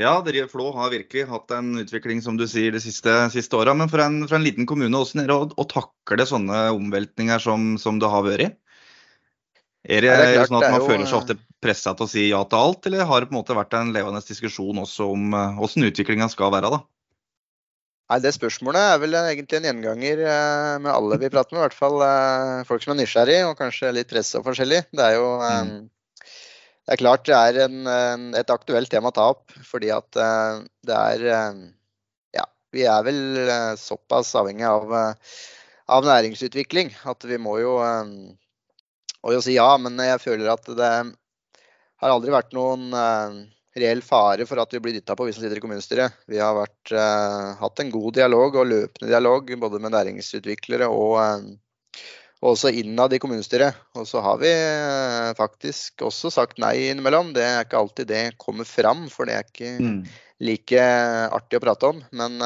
Ja, 0.00 0.14
Flå 0.48 0.70
har 0.76 0.94
virkelig 0.94 1.26
hatt 1.28 1.50
en 1.52 1.74
utvikling 1.82 2.22
som 2.22 2.38
du 2.38 2.46
sier, 2.48 2.70
de 2.72 2.80
siste, 2.80 3.10
siste 3.34 3.58
åra. 3.58 3.74
Men 3.74 3.90
for 3.90 4.04
en, 4.04 4.22
for 4.28 4.38
en, 4.38 4.46
liten 4.46 4.66
kommune, 4.70 4.94
hvordan 4.94 5.24
er 5.24 5.28
det 5.32 5.36
å, 5.36 5.50
å 5.58 5.68
takle 5.68 6.26
sånne 6.30 6.62
omveltninger 6.78 7.42
som, 7.42 7.74
som 7.82 7.98
det 7.98 8.14
har 8.14 8.24
vært? 8.30 8.56
Er 9.82 10.06
det, 10.06 10.14
det 10.14 10.38
er 10.38 10.46
sånn 10.46 10.62
at 10.62 10.70
man 10.70 10.84
jo, 10.84 10.86
føler 10.86 11.08
seg 11.10 11.18
ofte 11.18 11.38
pressa 11.62 11.96
til 11.98 12.06
å 12.06 12.10
si 12.10 12.28
ja 12.28 12.44
til 12.46 12.62
alt, 12.62 12.86
eller 12.86 13.08
har 13.10 13.24
det 13.24 13.32
på 13.32 13.34
en 13.34 13.40
måte 13.40 13.58
vært 13.58 13.74
en 13.74 13.90
levende 13.90 14.22
diskusjon 14.22 14.78
også 14.78 15.10
om 15.10 15.34
hvordan 15.58 15.90
utviklinga 15.90 16.30
skal 16.30 16.54
være? 16.54 16.70
da? 16.70 16.84
Nei, 18.12 18.18
Det 18.20 18.34
spørsmålet 18.36 18.82
er 18.84 18.98
vel 19.00 19.14
egentlig 19.16 19.56
en 19.56 19.66
gjenganger 19.70 20.18
eh, 20.28 20.74
med 20.84 20.90
alle 20.92 21.16
vi 21.16 21.30
prater 21.32 21.56
med. 21.56 21.62
I 21.62 21.64
hvert 21.64 21.78
fall 21.78 22.02
eh, 22.04 22.64
folk 22.68 22.82
som 22.84 22.92
er 22.92 22.98
nysgjerrig 22.98 23.38
og 23.46 23.54
kanskje 23.56 23.92
litt 23.96 24.10
pressa 24.10 24.42
og 24.42 24.50
forskjellig. 24.50 24.82
Det 24.92 25.06
er 25.06 25.14
jo 25.16 25.30
mm. 25.40 25.70
det 26.20 26.92
er 26.92 27.00
klart 27.00 27.24
det 27.30 27.38
er 27.38 27.60
en, 27.64 28.34
et 28.36 28.52
aktuelt 28.52 28.92
tema 28.92 29.08
å 29.08 29.16
ta 29.16 29.30
opp. 29.32 29.56
Fordi 29.64 29.88
at 29.96 30.10
det 30.12 30.98
er 30.98 31.24
Ja, 32.36 32.44
vi 32.76 32.84
er 32.84 33.08
vel 33.08 33.22
såpass 33.80 34.34
avhengig 34.36 34.68
av, 34.68 34.92
av 35.96 36.10
næringsutvikling 36.10 36.92
at 37.08 37.24
vi 37.24 37.40
må 37.40 37.56
jo, 37.64 37.78
må 37.80 39.36
jo 39.38 39.40
si 39.40 39.56
ja. 39.56 39.70
Men 39.80 39.96
jeg 40.04 40.20
føler 40.20 40.52
at 40.52 40.68
det 40.68 40.92
har 41.00 42.12
aldri 42.12 42.36
vært 42.36 42.52
noen 42.52 42.92
reell 43.78 44.02
fare 44.04 44.46
for 44.48 44.60
at 44.62 44.74
vi 44.74 44.80
blir 44.84 44.96
dytta 44.96 45.16
på, 45.16 45.26
vi 45.26 45.34
som 45.34 45.44
sitter 45.44 45.60
i 45.60 45.64
kommunestyret. 45.64 46.18
Vi 46.28 46.40
har 46.42 46.56
vært, 46.56 46.92
hatt 47.60 47.82
en 47.82 47.92
god 47.92 48.18
dialog 48.18 48.58
og 48.60 48.68
løpende 48.68 49.10
dialog 49.10 49.52
både 49.64 49.80
med 49.82 49.94
næringsutviklere 49.94 50.90
og, 50.92 51.16
og 52.42 52.50
også 52.52 52.72
innad 52.82 53.16
i 53.16 53.20
kommunestyret. 53.22 53.80
Og 53.96 54.06
så 54.08 54.20
har 54.24 54.40
vi 54.42 54.52
faktisk 55.38 56.04
også 56.04 56.32
sagt 56.34 56.60
nei 56.62 56.90
innimellom. 56.90 57.32
Det 57.36 57.46
er 57.48 57.64
ikke 57.64 57.80
alltid 57.80 58.12
det 58.12 58.22
kommer 58.42 58.68
fram, 58.68 59.06
for 59.12 59.28
det 59.28 59.38
er 59.38 59.48
ikke 59.48 59.74
mm. 59.80 59.98
like 60.44 60.86
artig 61.32 61.60
å 61.60 61.64
prate 61.64 61.92
om. 61.94 62.04
Men 62.12 62.38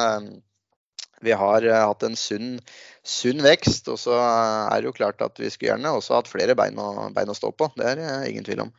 vi 1.25 1.33
har 1.33 1.65
hatt 1.73 2.03
en 2.05 2.15
sunn, 2.15 2.59
sunn, 3.03 3.41
vekst. 3.43 3.89
Og 3.91 3.99
så 3.99 4.15
er 4.21 4.79
det 4.79 4.93
jo 4.93 4.97
klart 4.99 5.23
at 5.25 5.39
vi 5.41 5.49
skulle 5.51 5.73
gjerne 5.73 5.95
også 5.97 6.21
hatt 6.21 6.31
flere 6.31 6.55
bein 6.55 6.77
å, 6.79 7.09
bein 7.15 7.33
å 7.33 7.37
stå 7.37 7.51
på. 7.51 7.71
Det 7.75 7.91
er 7.91 7.99
det 7.99 8.11
ingen 8.31 8.47
tvil 8.47 8.67
om. 8.67 8.77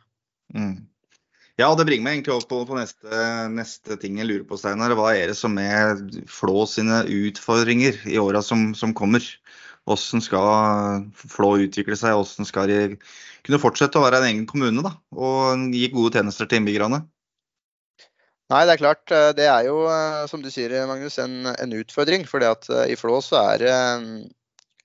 Mm. 0.55 0.77
Ja, 1.59 1.67
det 1.75 1.83
bringer 1.89 2.05
meg 2.05 2.13
egentlig 2.15 2.37
opp 2.37 2.47
på, 2.47 2.61
på 2.69 2.77
neste, 2.77 3.23
neste, 3.51 3.97
ting 3.99 4.19
jeg 4.21 4.29
lurer 4.29 4.45
på, 4.47 4.55
Steinar. 4.59 4.93
Hva 4.95 5.11
er 5.11 5.33
det 5.33 5.35
som 5.35 5.57
er 5.59 5.97
Flå 6.31 6.63
sine 6.71 7.01
utfordringer 7.03 7.99
i 8.07 8.15
åra 8.21 8.39
som, 8.45 8.69
som, 8.79 8.93
kommer? 8.95 9.25
Hvordan 9.89 10.23
skal 10.23 11.09
Flå 11.19 11.57
utvikle 11.65 11.99
seg? 11.99 12.15
Hvordan 12.15 12.47
skal 12.47 12.71
de 12.71 12.79
kunne 13.43 13.59
fortsette 13.59 13.99
å 13.99 14.05
være 14.05 14.21
en 14.21 14.29
egen 14.29 14.47
kommune 14.47 14.85
da, 14.85 14.93
og 15.11 15.67
gi 15.75 15.89
gode 15.91 16.15
tjenester 16.15 16.47
til 16.47 16.61
innbyggerne? 16.61 17.03
Nei, 18.49 18.63
det 18.65 18.73
er 18.73 18.81
klart. 18.81 19.03
Eh, 19.13 19.29
det 19.37 19.45
er 19.51 19.67
jo, 19.67 19.83
eh, 19.91 20.23
som 20.31 20.41
du 20.41 20.49
sier, 20.53 20.73
Magnus, 20.89 21.19
en, 21.21 21.43
en 21.51 21.75
utfordring. 21.77 22.23
For 22.29 22.41
eh, 22.45 22.85
i 22.89 22.97
Flå 22.97 23.19
så 23.25 23.43
er 23.53 23.65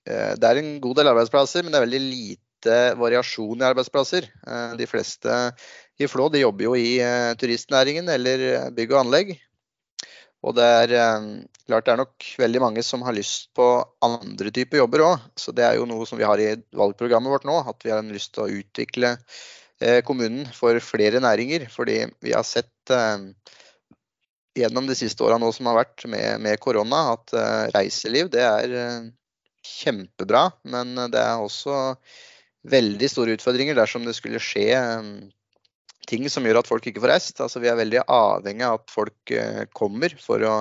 det 0.05 0.45
er 0.45 0.59
en 0.59 0.75
god 0.83 0.99
del 0.99 1.09
arbeidsplasser, 1.09 1.63
men 1.63 1.73
det 1.73 1.79
er 1.79 1.87
veldig 1.87 2.03
lite 2.03 2.75
variasjon 2.99 3.63
i 3.63 3.65
arbeidsplasser. 3.65 4.27
De 4.77 4.85
fleste 4.89 5.33
i 6.01 6.07
Flå 6.11 6.27
de 6.31 6.41
jobber 6.43 6.67
jo 6.67 6.75
i 6.75 6.99
turistnæringen 7.39 8.09
eller 8.11 8.69
bygg 8.75 8.93
og 8.93 9.01
anlegg. 9.05 9.35
Og 10.45 10.53
det 10.57 10.65
er 10.65 10.91
klart 11.65 11.87
det 11.87 11.93
er 11.93 12.01
nok 12.01 12.25
veldig 12.37 12.61
mange 12.61 12.83
som 12.85 13.05
har 13.07 13.15
lyst 13.15 13.47
på 13.55 13.65
andre 14.03 14.51
typer 14.53 14.81
jobber 14.81 15.05
òg. 15.05 15.23
Så 15.39 15.55
det 15.55 15.63
er 15.65 15.79
jo 15.79 15.87
noe 15.89 16.05
som 16.05 16.19
vi 16.19 16.27
har 16.27 16.41
i 16.43 16.51
valgprogrammet 16.75 17.31
vårt 17.31 17.47
nå, 17.47 17.55
at 17.63 17.87
vi 17.87 17.93
har 17.95 18.03
lyst 18.05 18.35
til 18.35 18.43
å 18.43 18.51
utvikle 18.59 19.15
kommunen 20.05 20.45
for 20.53 20.77
flere 20.83 21.23
næringer. 21.23 21.69
Fordi 21.71 22.01
vi 22.21 22.35
har 22.35 22.45
sett 22.45 22.93
gjennom 24.55 24.87
de 24.87 24.95
siste 24.95 25.23
åra 25.23 25.37
som 25.51 25.69
har 25.69 25.79
vært 25.81 26.05
med, 26.09 26.39
med 26.41 26.59
korona, 26.63 27.15
at 27.15 27.35
uh, 27.35 27.67
reiseliv 27.75 28.31
det 28.33 28.43
er 28.45 28.75
uh, 28.75 29.07
kjempebra. 29.65 30.47
Men 30.63 30.95
det 31.11 31.21
er 31.21 31.43
også 31.43 31.95
veldig 32.71 33.09
store 33.11 33.35
utfordringer 33.37 33.77
dersom 33.77 34.07
det 34.07 34.15
skulle 34.17 34.41
skje 34.41 34.71
um, 34.73 35.11
ting 36.09 36.27
som 36.31 36.45
gjør 36.45 36.61
at 36.61 36.69
folk 36.69 36.85
ikke 36.89 37.03
får 37.03 37.13
reist. 37.13 37.41
Altså, 37.43 37.61
vi 37.63 37.71
er 37.71 37.79
veldig 37.79 38.03
avhengig 38.05 38.67
av 38.67 38.79
at 38.79 38.93
folk 38.93 39.33
uh, 39.35 39.63
kommer 39.75 40.15
for 40.21 40.45
å 40.45 40.55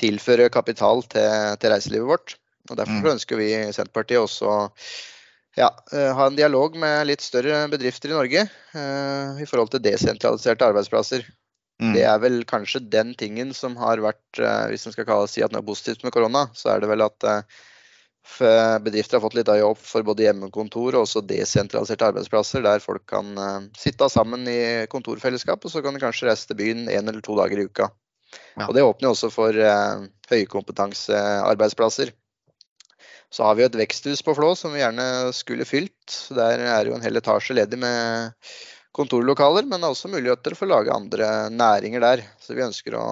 tilføre 0.00 0.50
kapital 0.52 1.04
til, 1.06 1.54
til 1.62 1.74
reiselivet 1.74 2.10
vårt. 2.10 2.36
Og 2.70 2.78
Derfor 2.80 3.04
mm. 3.04 3.12
ønsker 3.14 3.38
vi 3.38 3.50
i 3.52 3.60
Senterpartiet 3.76 4.24
også 4.24 4.56
ja, 5.54 5.68
ha 5.68 6.24
en 6.26 6.34
dialog 6.34 6.74
med 6.80 7.04
litt 7.06 7.22
større 7.22 7.60
bedrifter 7.70 8.10
i 8.10 8.16
Norge 8.16 8.40
i 8.42 9.46
forhold 9.46 9.70
til 9.70 9.84
desentraliserte 9.84 10.66
arbeidsplasser. 10.66 11.28
Mm. 11.82 11.94
Det 11.96 12.04
er 12.06 12.18
vel 12.22 12.42
kanskje 12.46 12.84
den 12.86 13.12
tingen 13.18 13.50
som 13.56 13.74
har 13.80 14.02
vært, 14.02 14.22
uh, 14.38 14.66
hvis 14.70 14.86
en 14.86 14.94
skal 14.94 15.08
kalle, 15.08 15.30
si 15.30 15.42
at 15.42 15.54
det 15.54 15.60
er 15.60 15.66
positivt 15.66 16.04
med 16.06 16.14
korona, 16.14 16.46
så 16.54 16.74
er 16.74 16.84
det 16.84 16.90
vel 16.90 17.02
at 17.02 17.26
eh, 17.26 17.62
bedrifter 18.84 19.18
har 19.18 19.22
fått 19.24 19.36
litt 19.36 19.50
av 19.52 19.58
jobb 19.58 19.78
for 19.78 20.06
både 20.06 20.24
hjemmekontor 20.24 20.96
og 20.96 21.04
også 21.04 21.22
desentraliserte 21.28 22.08
arbeidsplasser, 22.08 22.64
der 22.64 22.82
folk 22.82 23.04
kan 23.10 23.34
uh, 23.38 23.66
sitte 23.78 24.08
sammen 24.10 24.48
i 24.48 24.86
kontorfellesskap, 24.90 25.64
og 25.64 25.72
så 25.72 25.82
kan 25.84 25.94
de 25.94 26.02
kanskje 26.02 26.30
reise 26.30 26.48
til 26.48 26.58
byen 26.58 26.88
én 26.88 27.04
eller 27.04 27.22
to 27.24 27.36
dager 27.38 27.60
i 27.60 27.68
uka. 27.68 27.90
Ja. 28.56 28.66
Og 28.66 28.74
Det 28.74 28.84
åpner 28.84 29.12
også 29.12 29.30
for 29.30 29.54
uh, 29.54 30.06
høykompetansearbeidsplasser. 30.32 32.14
Så 33.34 33.42
har 33.42 33.56
vi 33.56 33.64
jo 33.64 33.70
et 33.70 33.80
veksthus 33.82 34.22
på 34.22 34.34
Flå 34.38 34.52
som 34.58 34.74
vi 34.74 34.80
gjerne 34.80 35.32
skulle 35.34 35.66
fylt. 35.66 36.18
Der 36.36 36.60
er 36.70 36.86
jo 36.86 36.94
en 36.94 37.02
hel 37.02 37.18
etasje 37.18 37.56
ledig 37.58 37.80
med 37.82 38.34
kontorlokaler, 38.94 39.66
men 39.66 39.82
det 39.82 39.88
er 39.88 39.94
også 39.96 40.10
muligheter 40.12 40.54
for 40.54 40.68
å 40.68 40.76
lage 40.76 40.94
andre 40.94 41.30
næringer 41.50 42.04
der. 42.04 42.22
Så 42.38 42.54
vi 42.54 42.62
ønsker 42.62 42.94
å, 42.94 43.06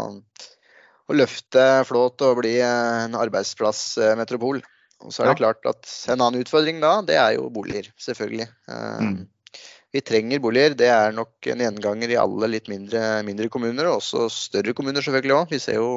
å 1.10 1.16
løfte 1.16 1.64
Flå 1.88 2.06
til 2.14 2.30
å 2.30 2.38
bli 2.38 2.54
en 2.62 3.18
arbeidsplassmetropol. 3.18 4.62
Og 5.02 5.12
så 5.12 5.22
er 5.22 5.30
det 5.30 5.36
ja. 5.36 5.40
klart 5.44 5.68
at 5.68 5.92
En 6.12 6.20
annen 6.20 6.42
utfordring 6.44 6.80
da, 6.82 6.96
det 7.06 7.18
er 7.18 7.36
jo 7.36 7.48
boliger, 7.52 7.88
selvfølgelig. 8.00 8.48
Eh, 8.70 9.06
mm. 9.06 9.20
Vi 9.92 10.00
trenger 10.00 10.40
boliger. 10.40 10.74
Det 10.78 10.88
er 10.88 11.12
nok 11.12 11.48
en 11.52 11.60
gjenganger 11.60 12.14
i 12.14 12.20
alle 12.20 12.48
litt 12.48 12.68
mindre, 12.72 13.00
mindre 13.26 13.48
kommuner, 13.52 13.90
og 13.90 13.98
også 13.98 14.24
større 14.32 14.72
kommuner 14.76 15.04
selvfølgelig 15.04 15.34
òg. 15.36 15.50
Vi 15.52 15.60
ser 15.60 15.76
jo 15.76 15.90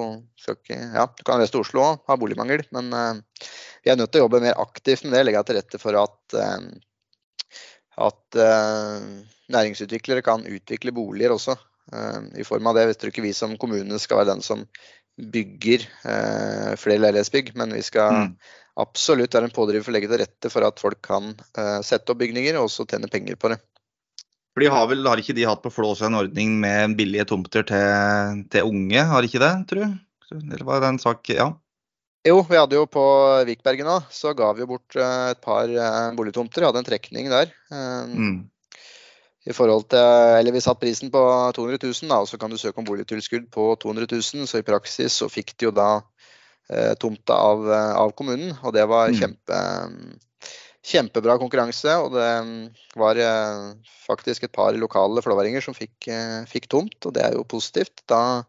ikke, 0.51 0.75
ja, 0.75 1.05
Du 1.07 1.23
kan 1.23 1.39
reise 1.39 1.55
til 1.55 1.63
Oslo 1.63 1.83
òg, 1.85 2.01
ha 2.09 2.17
boligmangel, 2.19 2.65
men 2.75 2.91
uh, 2.91 3.47
vi 3.85 3.93
er 3.93 3.99
nødt 3.99 4.11
til 4.11 4.19
å 4.19 4.25
jobbe 4.25 4.43
mer 4.43 4.59
aktivt 4.59 5.05
med 5.05 5.15
det. 5.15 5.23
Legge 5.29 5.45
til 5.47 5.59
rette 5.61 5.79
for 5.79 5.99
at, 6.01 6.35
uh, 6.35 7.63
at 8.09 8.39
uh, 8.41 9.07
næringsutviklere 9.55 10.25
kan 10.27 10.43
utvikle 10.43 10.95
boliger 10.95 11.37
også. 11.37 11.57
I 12.33 12.41
form 12.41 12.65
av 12.65 12.73
det. 12.73 12.87
Jeg 12.89 12.95
tror 12.97 13.11
ikke 13.11 13.23
vi 13.27 13.31
som 13.37 13.51
kommune 13.61 13.99
skal 14.01 14.17
være 14.17 14.31
den 14.31 14.39
som 14.41 14.63
bygger 15.21 15.83
flere 16.81 16.97
leilighetsbygg, 16.97 17.51
men 17.61 17.75
vi 17.77 17.83
skal 17.85 18.15
mm. 18.15 18.31
Absolutt 18.81 19.35
er 19.35 19.47
en 19.47 19.53
pådriver 19.55 19.85
for 19.85 19.93
å 19.93 19.95
legge 19.95 20.09
til 20.11 20.21
rette 20.21 20.51
for 20.51 20.67
at 20.67 20.81
folk 20.81 21.01
kan 21.05 21.33
uh, 21.57 21.79
sette 21.85 22.11
opp 22.11 22.21
bygninger 22.21 22.57
og 22.59 22.67
også 22.67 22.87
tjene 22.89 23.11
penger 23.11 23.39
på 23.39 23.53
det. 23.53 23.59
For 24.55 24.63
de 24.63 24.71
har, 24.71 24.87
vel, 24.87 25.03
har 25.07 25.19
ikke 25.19 25.35
de 25.35 25.47
hatt 25.47 25.63
på 25.63 25.71
Flås 25.73 26.01
en 26.05 26.15
ordning 26.15 26.55
med 26.61 26.95
billige 26.95 27.27
tomter 27.27 27.65
til, 27.67 28.43
til 28.51 28.71
unge, 28.71 29.03
har 29.11 29.27
ikke 29.27 29.41
det, 29.43 29.53
tror 29.69 29.83
du? 29.83 30.01
Eller 30.39 30.63
var 30.67 30.81
det 30.83 30.93
en 30.93 31.01
sak, 31.03 31.27
ja? 31.31 31.49
Jo, 32.25 32.39
vi 32.47 32.57
hadde 32.57 32.79
jo 32.79 32.87
på 32.89 33.03
Vikbergen 33.45 33.91
òg, 33.97 34.07
så 34.09 34.31
ga 34.33 34.47
vi 34.55 34.63
jo 34.63 34.69
bort 34.71 34.95
et 34.97 35.41
par 35.43 35.69
boligtomter. 36.17 36.63
Vi 36.63 36.69
hadde 36.71 36.81
en 36.81 36.87
trekning 36.87 37.27
der. 37.29 37.51
Mm 37.69 38.47
i 39.45 39.53
forhold 39.53 39.89
til, 39.93 40.01
eller 40.39 40.51
Vi 40.51 40.61
satte 40.63 40.81
prisen 40.81 41.11
på 41.13 41.21
200 41.55 41.77
000, 41.83 42.09
da, 42.09 42.17
og 42.21 42.27
så 42.27 42.37
kan 42.41 42.49
du 42.49 42.57
søke 42.57 42.81
om 42.81 42.85
boligtilskudd 42.85 43.51
på 43.53 43.75
200 43.81 44.07
000. 44.11 44.47
Så 44.49 44.57
i 44.57 44.65
praksis 44.65 45.13
så 45.21 45.29
fikk 45.29 45.53
de 45.57 45.67
jo 45.67 45.71
da 45.75 45.89
eh, 45.99 46.14
tomta 47.01 47.35
av, 47.37 47.67
av, 47.69 48.11
kommunen, 48.17 48.55
og 48.65 48.73
det 48.73 48.87
var 48.89 49.11
mm. 49.13 49.17
kjempe, 49.19 49.57
kjempebra 50.85 51.37
konkurranse. 51.41 51.97
Og 52.03 52.13
det 52.15 52.29
var 52.99 53.19
eh, 53.21 53.71
faktisk 54.05 54.45
et 54.45 54.53
par 54.55 54.77
lokale 54.77 55.23
flåværinger 55.25 55.63
som 55.65 55.77
fikk, 55.77 56.09
eh, 56.11 56.43
fikk, 56.49 56.69
tomt, 56.71 56.97
og 57.03 57.15
det 57.17 57.25
er 57.25 57.37
jo 57.37 57.47
positivt. 57.55 58.05
Da, 58.11 58.43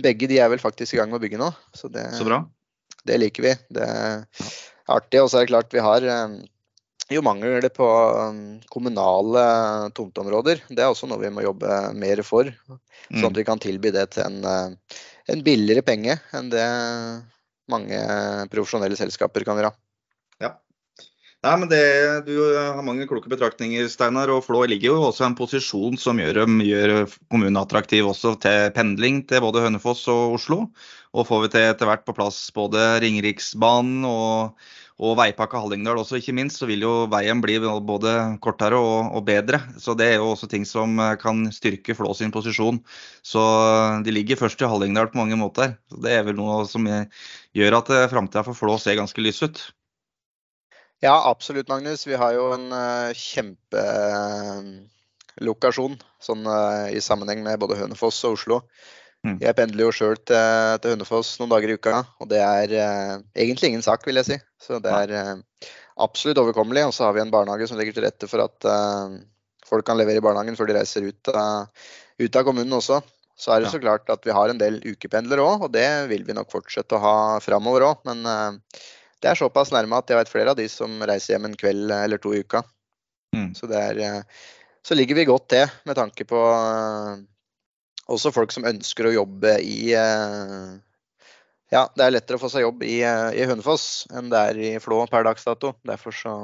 begge 0.00 0.30
de 0.30 0.40
er 0.40 0.50
vel 0.52 0.62
faktisk 0.62 0.96
i 0.96 1.00
gang 1.00 1.12
med 1.12 1.20
å 1.20 1.24
bygge 1.24 1.40
nå, 1.40 1.52
så 1.76 1.92
det, 1.92 2.08
så 2.18 2.42
det 3.04 3.20
liker 3.20 3.48
vi. 3.48 3.54
Det 3.76 3.84
er 3.84 4.26
artig. 4.88 5.22
Og 5.22 5.30
så 5.30 5.40
er 5.40 5.46
det 5.46 5.52
klart 5.52 5.74
vi 5.76 5.84
har 5.84 6.08
eh, 6.08 6.38
jo 7.12 7.20
mangler 7.24 7.60
det 7.60 7.74
på 7.76 7.88
kommunale 8.72 9.44
tomteområder. 9.96 10.64
Det 10.70 10.80
er 10.80 10.88
også 10.88 11.10
noe 11.10 11.20
vi 11.20 11.32
må 11.34 11.44
jobbe 11.44 11.82
mer 12.00 12.24
for. 12.24 12.48
Sånn 13.10 13.28
at 13.28 13.34
mm. 13.34 13.40
vi 13.42 13.46
kan 13.50 13.60
tilby 13.60 13.92
det 13.92 14.08
til 14.16 14.24
en, 14.24 14.80
en 15.28 15.44
billigere 15.44 15.84
penge 15.84 16.16
enn 16.32 16.48
det 16.52 16.64
mange 17.70 17.98
profesjonelle 18.52 18.98
selskaper 18.98 19.46
kan 19.46 19.58
gjøre. 19.60 19.72
Ja. 20.42 20.54
Nei, 21.44 21.54
men 21.60 21.68
det, 21.68 21.80
Du 22.24 22.36
har 22.56 22.80
mange 22.84 23.06
kloke 23.08 23.28
betraktninger, 23.28 23.88
Steinar. 23.92 24.32
og 24.32 24.44
Flå 24.46 24.62
ligger 24.68 24.94
jo 24.94 25.08
også 25.10 25.24
i 25.24 25.28
en 25.28 25.36
posisjon 25.36 25.98
som 26.00 26.20
gjør, 26.20 26.44
gjør 26.64 26.94
kommunen 27.28 27.60
attraktiv 27.60 28.08
også 28.08 28.36
til 28.40 28.70
pendling 28.76 29.24
til 29.28 29.44
både 29.44 29.64
Hønefoss 29.66 30.06
og 30.08 30.38
Oslo. 30.38 30.62
Og 31.14 31.28
får 31.28 31.44
vi 31.44 31.52
til 31.52 31.68
etter 31.68 31.90
hvert 31.90 32.06
på 32.06 32.16
plass 32.16 32.48
både 32.54 32.80
Ringeriksbanen 33.04 34.08
og 34.08 34.56
og 35.02 35.16
veipakka 35.18 35.58
Hallingdal 35.58 35.98
også, 35.98 36.20
ikke 36.20 36.36
minst, 36.38 36.60
så 36.60 36.68
vil 36.70 36.84
jo 36.84 36.92
veien 37.10 37.40
bli 37.42 37.56
både 37.58 38.38
kortere 38.44 38.78
og, 38.78 39.08
og, 39.16 39.24
bedre. 39.26 39.58
Så 39.82 39.94
det 39.98 40.06
er 40.12 40.18
jo 40.20 40.28
også 40.30 40.46
ting 40.50 40.64
som 40.68 40.98
eh, 41.02 41.16
kan 41.18 41.52
styrke 41.54 41.94
Flå 41.98 42.14
sin 42.14 42.30
posisjon. 42.34 42.78
Så 43.26 43.42
eh, 43.42 44.02
de 44.06 44.10
ligger 44.14 44.36
først 44.38 44.62
i 44.62 44.70
Hallingdal 44.70 45.10
på 45.10 45.18
mange 45.18 45.36
måter. 45.40 45.74
Så 45.90 45.96
det 46.04 46.12
er 46.14 46.22
vel 46.28 46.36
noe 46.38 46.66
som 46.70 46.86
gjør 46.86 47.78
at 47.80 47.88
eh, 47.90 48.10
framtida 48.12 48.42
for 48.46 48.54
Flå 48.54 48.78
ser 48.78 49.00
ganske 49.00 49.20
lys 49.24 49.42
ut. 49.42 49.58
Ja, 51.02 51.26
absolutt, 51.26 51.68
Magnus. 51.68 52.06
Vi 52.06 52.14
har 52.16 52.32
jo 52.32 52.52
en 52.54 52.72
uh, 52.72 53.12
kjempelokasjon 53.18 55.98
sånn, 56.22 56.46
uh, 56.46 56.88
i 56.88 57.00
sammenheng 57.02 57.42
med 57.44 57.58
både 57.60 57.76
Hønefoss 57.76 58.24
og 58.24 58.32
Oslo. 58.38 58.62
Mm. 59.24 59.38
Jeg 59.40 59.56
pendler 59.56 59.86
jo 59.86 59.92
sjøl 59.94 60.18
til, 60.20 60.36
til, 60.82 60.92
Hundefoss 60.92 61.38
noen 61.40 61.52
dager 61.54 61.72
i 61.72 61.76
uka, 61.78 62.02
og 62.20 62.28
det 62.28 62.42
er 62.44 62.74
eh, 62.76 63.14
egentlig 63.40 63.70
ingen 63.72 63.84
sak, 63.84 64.04
vil 64.04 64.20
jeg 64.20 64.28
si. 64.28 64.36
Så 64.60 64.80
det 64.84 64.92
er 64.92 65.14
eh, 65.16 65.70
absolutt 66.04 66.40
overkommelig. 66.42 66.84
Og 66.90 66.94
så 66.96 67.06
har 67.06 67.16
vi 67.16 67.22
en 67.24 67.32
barnehage 67.32 67.70
som 67.70 67.80
legger 67.80 67.96
til 67.96 68.04
rette 68.04 68.28
for 68.28 68.44
at 68.44 68.68
eh, 68.68 69.18
folk 69.64 69.86
kan 69.88 69.98
levere 70.00 70.20
i 70.20 70.24
barnehagen 70.24 70.58
før 70.58 70.68
de 70.68 70.76
reiser 70.76 71.08
ut 71.08 71.32
av, 71.32 71.70
ut 72.20 72.40
av 72.40 72.46
kommunen 72.46 72.76
også. 72.76 73.00
Så 73.34 73.50
er 73.50 73.62
det 73.62 73.70
ja. 73.70 73.74
så 73.74 73.82
klart 73.82 74.10
at 74.12 74.26
vi 74.26 74.34
har 74.34 74.50
en 74.50 74.60
del 74.60 74.76
ukependlere 74.84 75.42
òg, 75.42 75.66
og 75.66 75.72
det 75.74 75.88
vil 76.12 76.22
vi 76.26 76.36
nok 76.36 76.52
fortsette 76.52 76.94
å 76.94 77.02
ha 77.02 77.16
framover 77.42 77.88
òg. 77.88 78.04
Men 78.06 78.22
eh, 78.28 78.82
det 79.24 79.32
er 79.32 79.40
såpass 79.40 79.72
nærme 79.74 79.98
at 79.98 80.12
jeg 80.12 80.20
vet 80.20 80.30
flere 80.30 80.52
av 80.52 80.60
de 80.60 80.68
som 80.70 81.00
reiser 81.00 81.34
hjem 81.34 81.48
en 81.48 81.58
kveld 81.58 81.96
eller 81.96 82.20
to 82.20 82.36
i 82.36 82.44
uka. 82.44 82.60
Mm. 83.34 83.54
Så 83.56 83.66
det 83.70 83.80
er, 83.80 84.02
eh, 84.04 84.50
så 84.84 84.96
ligger 85.00 85.16
vi 85.16 85.30
godt 85.32 85.48
til 85.56 85.64
med 85.88 85.96
tanke 85.96 86.28
på 86.28 86.40
også 88.12 88.32
folk 88.34 88.52
som 88.54 88.66
ønsker 88.68 89.08
å 89.08 89.14
jobbe 89.14 89.56
i 89.64 89.94
ja, 91.72 91.86
det 91.96 92.04
er 92.04 92.12
lettere 92.12 92.38
å 92.38 92.42
få 92.42 92.50
seg 92.52 92.62
jobb 92.62 92.84
i, 92.86 92.98
i 93.02 93.46
Hønefoss 93.48 94.04
enn 94.14 94.28
det 94.30 94.42
er 94.50 94.58
i 94.60 94.68
Flå 94.82 95.00
per 95.10 95.24
dags 95.26 95.46
dato. 95.46 95.72
Derfor 95.88 96.14
så 96.14 96.34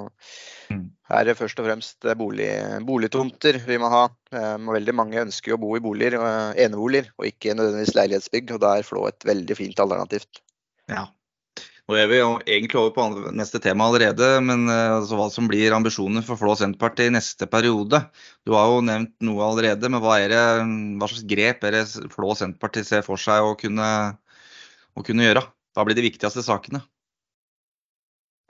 mm. 0.73 0.87
er 1.12 1.29
det 1.29 1.37
først 1.38 1.61
og 1.61 1.69
fremst 1.69 2.09
bolig, 2.19 2.49
boligtomter 2.88 3.61
vi 3.67 3.79
må 3.79 3.93
ha. 3.93 4.07
Veldig 4.33 4.97
mange 4.97 5.23
ønsker 5.23 5.55
å 5.55 5.61
bo 5.61 5.76
i 5.76 5.83
boliger, 5.85 6.17
eneboliger, 6.59 7.12
og 7.21 7.29
ikke 7.31 7.55
nødvendigvis 7.55 7.95
leilighetsbygg. 7.99 8.57
Og 8.57 8.62
da 8.64 8.75
er 8.79 8.88
Flå 8.88 9.07
et 9.11 9.29
veldig 9.29 9.59
fint 9.61 9.85
alternativt. 9.85 10.43
Ja. 10.90 11.07
Nå 11.90 11.97
er 11.99 12.06
vi 12.06 12.20
jo 12.20 12.30
egentlig 12.44 12.78
over 12.78 12.92
på 12.94 13.32
neste 13.35 13.59
tema 13.59 13.88
allerede, 13.90 14.26
men 14.47 14.68
altså, 14.70 15.16
hva 15.18 15.26
som 15.35 15.49
blir 15.50 15.75
ambisjonene 15.75 16.23
for 16.23 16.38
Flå 16.38 16.54
Senterparti 16.54 17.09
i 17.09 17.14
neste 17.16 17.49
periode. 17.50 17.99
Du 18.47 18.54
har 18.54 18.70
jo 18.70 18.85
nevnt 18.87 19.16
noe 19.26 19.42
allerede, 19.49 19.90
men 19.90 19.99
hva, 20.04 20.20
det, 20.30 20.38
hva 21.00 21.09
slags 21.11 21.26
grep 21.26 21.66
er 21.66 21.80
det 21.80 22.12
Flå 22.14 22.37
Senterparti 22.38 22.87
ser 22.87 23.02
for 23.02 23.18
seg 23.18 23.42
å 23.42 23.56
kunne 23.59 23.90
å 24.94 25.04
kunne 25.06 25.26
gjøre? 25.26 25.44
Hva 25.75 25.87
blir 25.87 25.99
de 25.99 26.06
viktigste 26.06 26.44
sakene? 26.44 26.82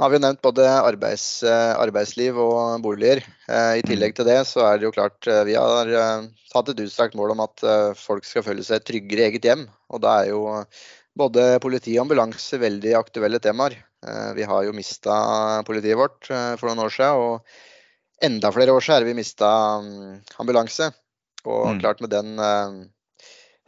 Vi 0.00 0.06
har 0.06 0.22
nevnt 0.22 0.40
både 0.40 0.64
arbeids, 0.64 1.42
eh, 1.44 1.74
arbeidsliv 1.76 2.38
og 2.40 2.80
boliger. 2.80 3.20
Eh, 3.52 3.80
I 3.80 3.84
tillegg 3.84 4.14
til 4.16 4.24
det 4.30 4.38
så 4.48 4.64
er 4.64 4.78
det 4.78 4.86
jo 4.88 4.94
klart 4.94 5.28
eh, 5.28 5.42
vi 5.44 5.58
har 5.58 5.90
hatt 6.54 6.70
et 6.72 6.80
utstrakt 6.86 7.18
mål 7.18 7.34
om 7.34 7.42
at 7.44 7.62
folk 8.00 8.24
skal 8.24 8.42
føle 8.46 8.64
seg 8.64 8.86
tryggere 8.88 9.26
i 9.26 9.28
eget 9.28 9.44
hjem. 9.44 9.66
Og 9.92 10.00
da 10.02 10.22
er 10.22 10.32
jo 10.32 10.40
både 11.20 11.44
politi 11.62 11.96
og 11.98 12.06
ambulanse 12.06 12.58
veldig 12.60 12.94
aktuelle 12.98 13.40
temaer. 13.42 13.76
Vi 14.36 14.46
har 14.48 14.64
jo 14.64 14.72
mista 14.72 15.14
politiet 15.68 15.98
vårt 16.00 16.24
for 16.30 16.70
noen 16.70 16.86
år 16.86 16.94
siden, 16.94 17.20
og 17.20 18.24
enda 18.24 18.48
flere 18.54 18.72
år 18.72 18.84
siden 18.84 18.96
har 18.96 19.08
vi 19.08 19.16
mista 19.18 19.50
mm, 19.84 20.14
ambulanse. 20.40 20.88
Og 21.44 21.66
mm. 21.74 21.82
klart 21.82 22.00
med 22.00 22.12
den 22.14 22.32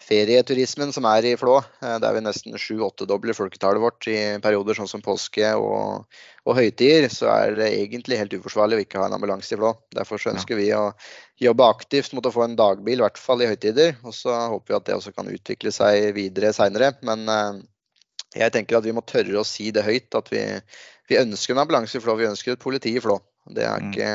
ferieturismen 0.03 0.93
som 0.95 1.07
er 1.09 1.27
i 1.31 1.33
Flå. 1.41 1.59
Eh, 1.83 1.97
der 2.03 2.17
vi 2.17 2.23
nesten 2.25 2.59
sju-åttedobler 2.59 3.37
folketallet 3.37 3.83
vårt 3.83 4.09
i 4.11 4.19
perioder 4.43 4.79
sånn 4.79 4.91
som 4.91 5.05
påske 5.05 5.53
og, 5.59 6.07
og, 6.45 6.53
høytider, 6.59 7.09
så 7.13 7.31
er 7.33 7.57
det 7.59 7.71
egentlig 7.79 8.21
helt 8.21 8.37
uforsvarlig 8.37 8.79
å 8.79 8.85
ikke 8.85 9.01
ha 9.03 9.09
en 9.09 9.17
ambulanse 9.19 9.55
i 9.55 9.61
Flå. 9.61 9.75
Derfor 9.97 10.23
så 10.23 10.33
ønsker 10.35 10.59
ja. 10.59 10.61
vi 10.61 10.71
å 10.77 11.49
jobbe 11.49 11.69
aktivt 11.75 12.15
mot 12.17 12.27
å 12.27 12.35
få 12.35 12.47
en 12.47 12.57
dagbil, 12.59 13.01
i 13.01 13.07
hvert 13.07 13.21
fall 13.21 13.43
i 13.45 13.51
høytider. 13.51 13.97
Og 14.07 14.17
så 14.17 14.37
håper 14.55 14.75
vi 14.75 14.79
at 14.81 14.89
det 14.89 14.99
også 14.99 15.15
kan 15.17 15.31
utvikle 15.33 15.75
seg 15.75 16.13
videre 16.19 16.55
seinere. 16.57 16.95
Men 17.07 17.27
eh, 17.33 17.61
jeg 18.43 18.55
tenker 18.55 18.79
at 18.79 18.89
vi 18.89 18.97
må 18.97 19.05
tørre 19.07 19.41
å 19.41 19.49
si 19.49 19.71
det 19.75 19.87
høyt, 19.87 20.13
at 20.19 20.33
vi, 20.33 20.47
vi 21.11 21.21
ønsker 21.21 21.55
en 21.55 21.65
ambulanse 21.65 21.99
i 21.99 22.05
Flå. 22.05 22.17
Vi 22.21 22.31
ønsker 22.31 22.57
et 22.57 22.65
politi 22.65 22.97
i 22.97 23.05
Flå. 23.05 23.19
Det 23.51 23.65
er 23.67 23.83
mm. 23.83 23.91
ikke, 23.91 24.11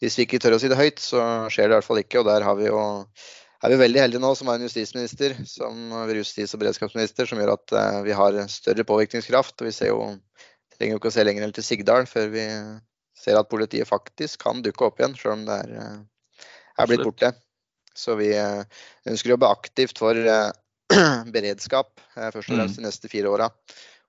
hvis 0.00 0.16
vi 0.16 0.24
ikke 0.26 0.40
tør 0.40 0.56
å 0.56 0.62
si 0.62 0.70
det 0.72 0.78
høyt, 0.80 1.02
så 1.02 1.20
skjer 1.52 1.68
det 1.68 1.74
i 1.74 1.78
hvert 1.78 1.88
fall 1.88 2.00
ikke. 2.02 2.22
Og 2.22 2.28
der 2.30 2.46
har 2.46 2.56
vi 2.58 2.70
jo 2.70 2.80
er 3.60 3.74
vi 3.74 3.80
veldig 3.82 4.00
heldige 4.00 4.22
nå 4.22 4.30
som 4.36 4.48
har 4.48 4.56
en 4.56 4.64
justisminister 4.64 5.34
som 5.48 5.92
justis- 6.16 6.54
og 6.56 6.62
beredskapsminister 6.62 7.28
som 7.28 7.40
gjør 7.40 7.54
at 7.58 7.74
uh, 7.76 7.98
vi 8.06 8.14
har 8.16 8.38
større 8.48 8.86
påvirkningskraft. 8.88 9.58
og 9.60 9.68
Vi 9.68 9.74
ser 9.76 9.92
jo, 9.92 10.06
trenger 10.76 10.96
jo 10.96 11.00
ikke 11.02 11.12
å 11.12 11.16
se 11.18 11.26
lenger 11.26 11.44
enn 11.44 11.52
til 11.56 11.66
Sigdal 11.66 12.08
før 12.08 12.30
vi 12.32 12.46
ser 13.20 13.36
at 13.36 13.50
politiet 13.52 13.88
faktisk 13.88 14.46
kan 14.46 14.62
dukke 14.64 14.86
opp 14.86 15.00
igjen, 15.02 15.16
selv 15.18 15.36
om 15.36 15.44
det 15.48 15.58
er, 15.66 15.76
uh, 15.76 16.48
er 16.80 16.88
blitt 16.88 17.04
borte. 17.04 17.34
Så 17.92 18.16
vi 18.16 18.32
uh, 18.32 18.64
ønsker 19.10 19.28
å 19.28 19.36
jobbe 19.36 19.52
aktivt 19.52 20.00
for 20.00 20.16
beredskap, 21.36 21.92
først 22.16 22.46
og 22.46 22.54
fremst 22.54 22.78
mm. 22.78 22.80
de 22.80 22.88
neste 22.88 23.12
fire 23.12 23.28
åra. 23.28 23.50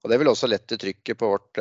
Og 0.02 0.10
Det 0.10 0.18
vil 0.18 0.32
også 0.32 0.48
lette 0.50 0.80
trykket 0.82 1.14
på 1.20 1.28
vårt 1.30 1.60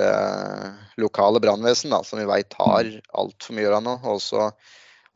lokale 0.97 1.43
brannvesen, 1.45 1.93
som 2.09 2.17
vi 2.17 2.25
vet 2.25 2.55
har 2.57 2.87
altfor 3.21 3.53
mye 3.53 3.67
å 3.67 3.67
gjøre 3.67 3.81
nå. 3.85 3.97
og 3.99 4.15
også 4.15 4.47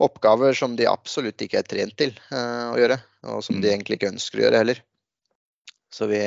oppgaver 0.03 0.53
som 0.53 0.75
de 0.75 0.87
absolutt 0.89 1.41
ikke 1.41 1.61
er 1.61 1.69
trent 1.69 1.95
til 1.99 2.13
uh, 2.33 2.73
å 2.73 2.79
gjøre, 2.79 2.99
og 3.31 3.41
som 3.45 3.59
de 3.59 3.69
mm. 3.69 3.71
egentlig 3.73 3.99
ikke 3.99 4.11
ønsker 4.11 4.41
å 4.41 4.45
gjøre 4.47 4.61
heller. 4.63 4.81
Så 5.95 6.09
vi 6.11 6.21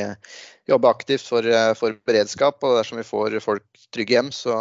jobber 0.71 0.95
aktivt 0.95 1.27
for, 1.29 1.45
uh, 1.45 1.75
for 1.77 1.97
beredskap, 2.09 2.63
og 2.65 2.79
dersom 2.79 3.01
vi 3.01 3.09
får 3.09 3.39
folk 3.45 3.89
trygge 3.95 4.17
hjem, 4.17 4.31
så 4.33 4.55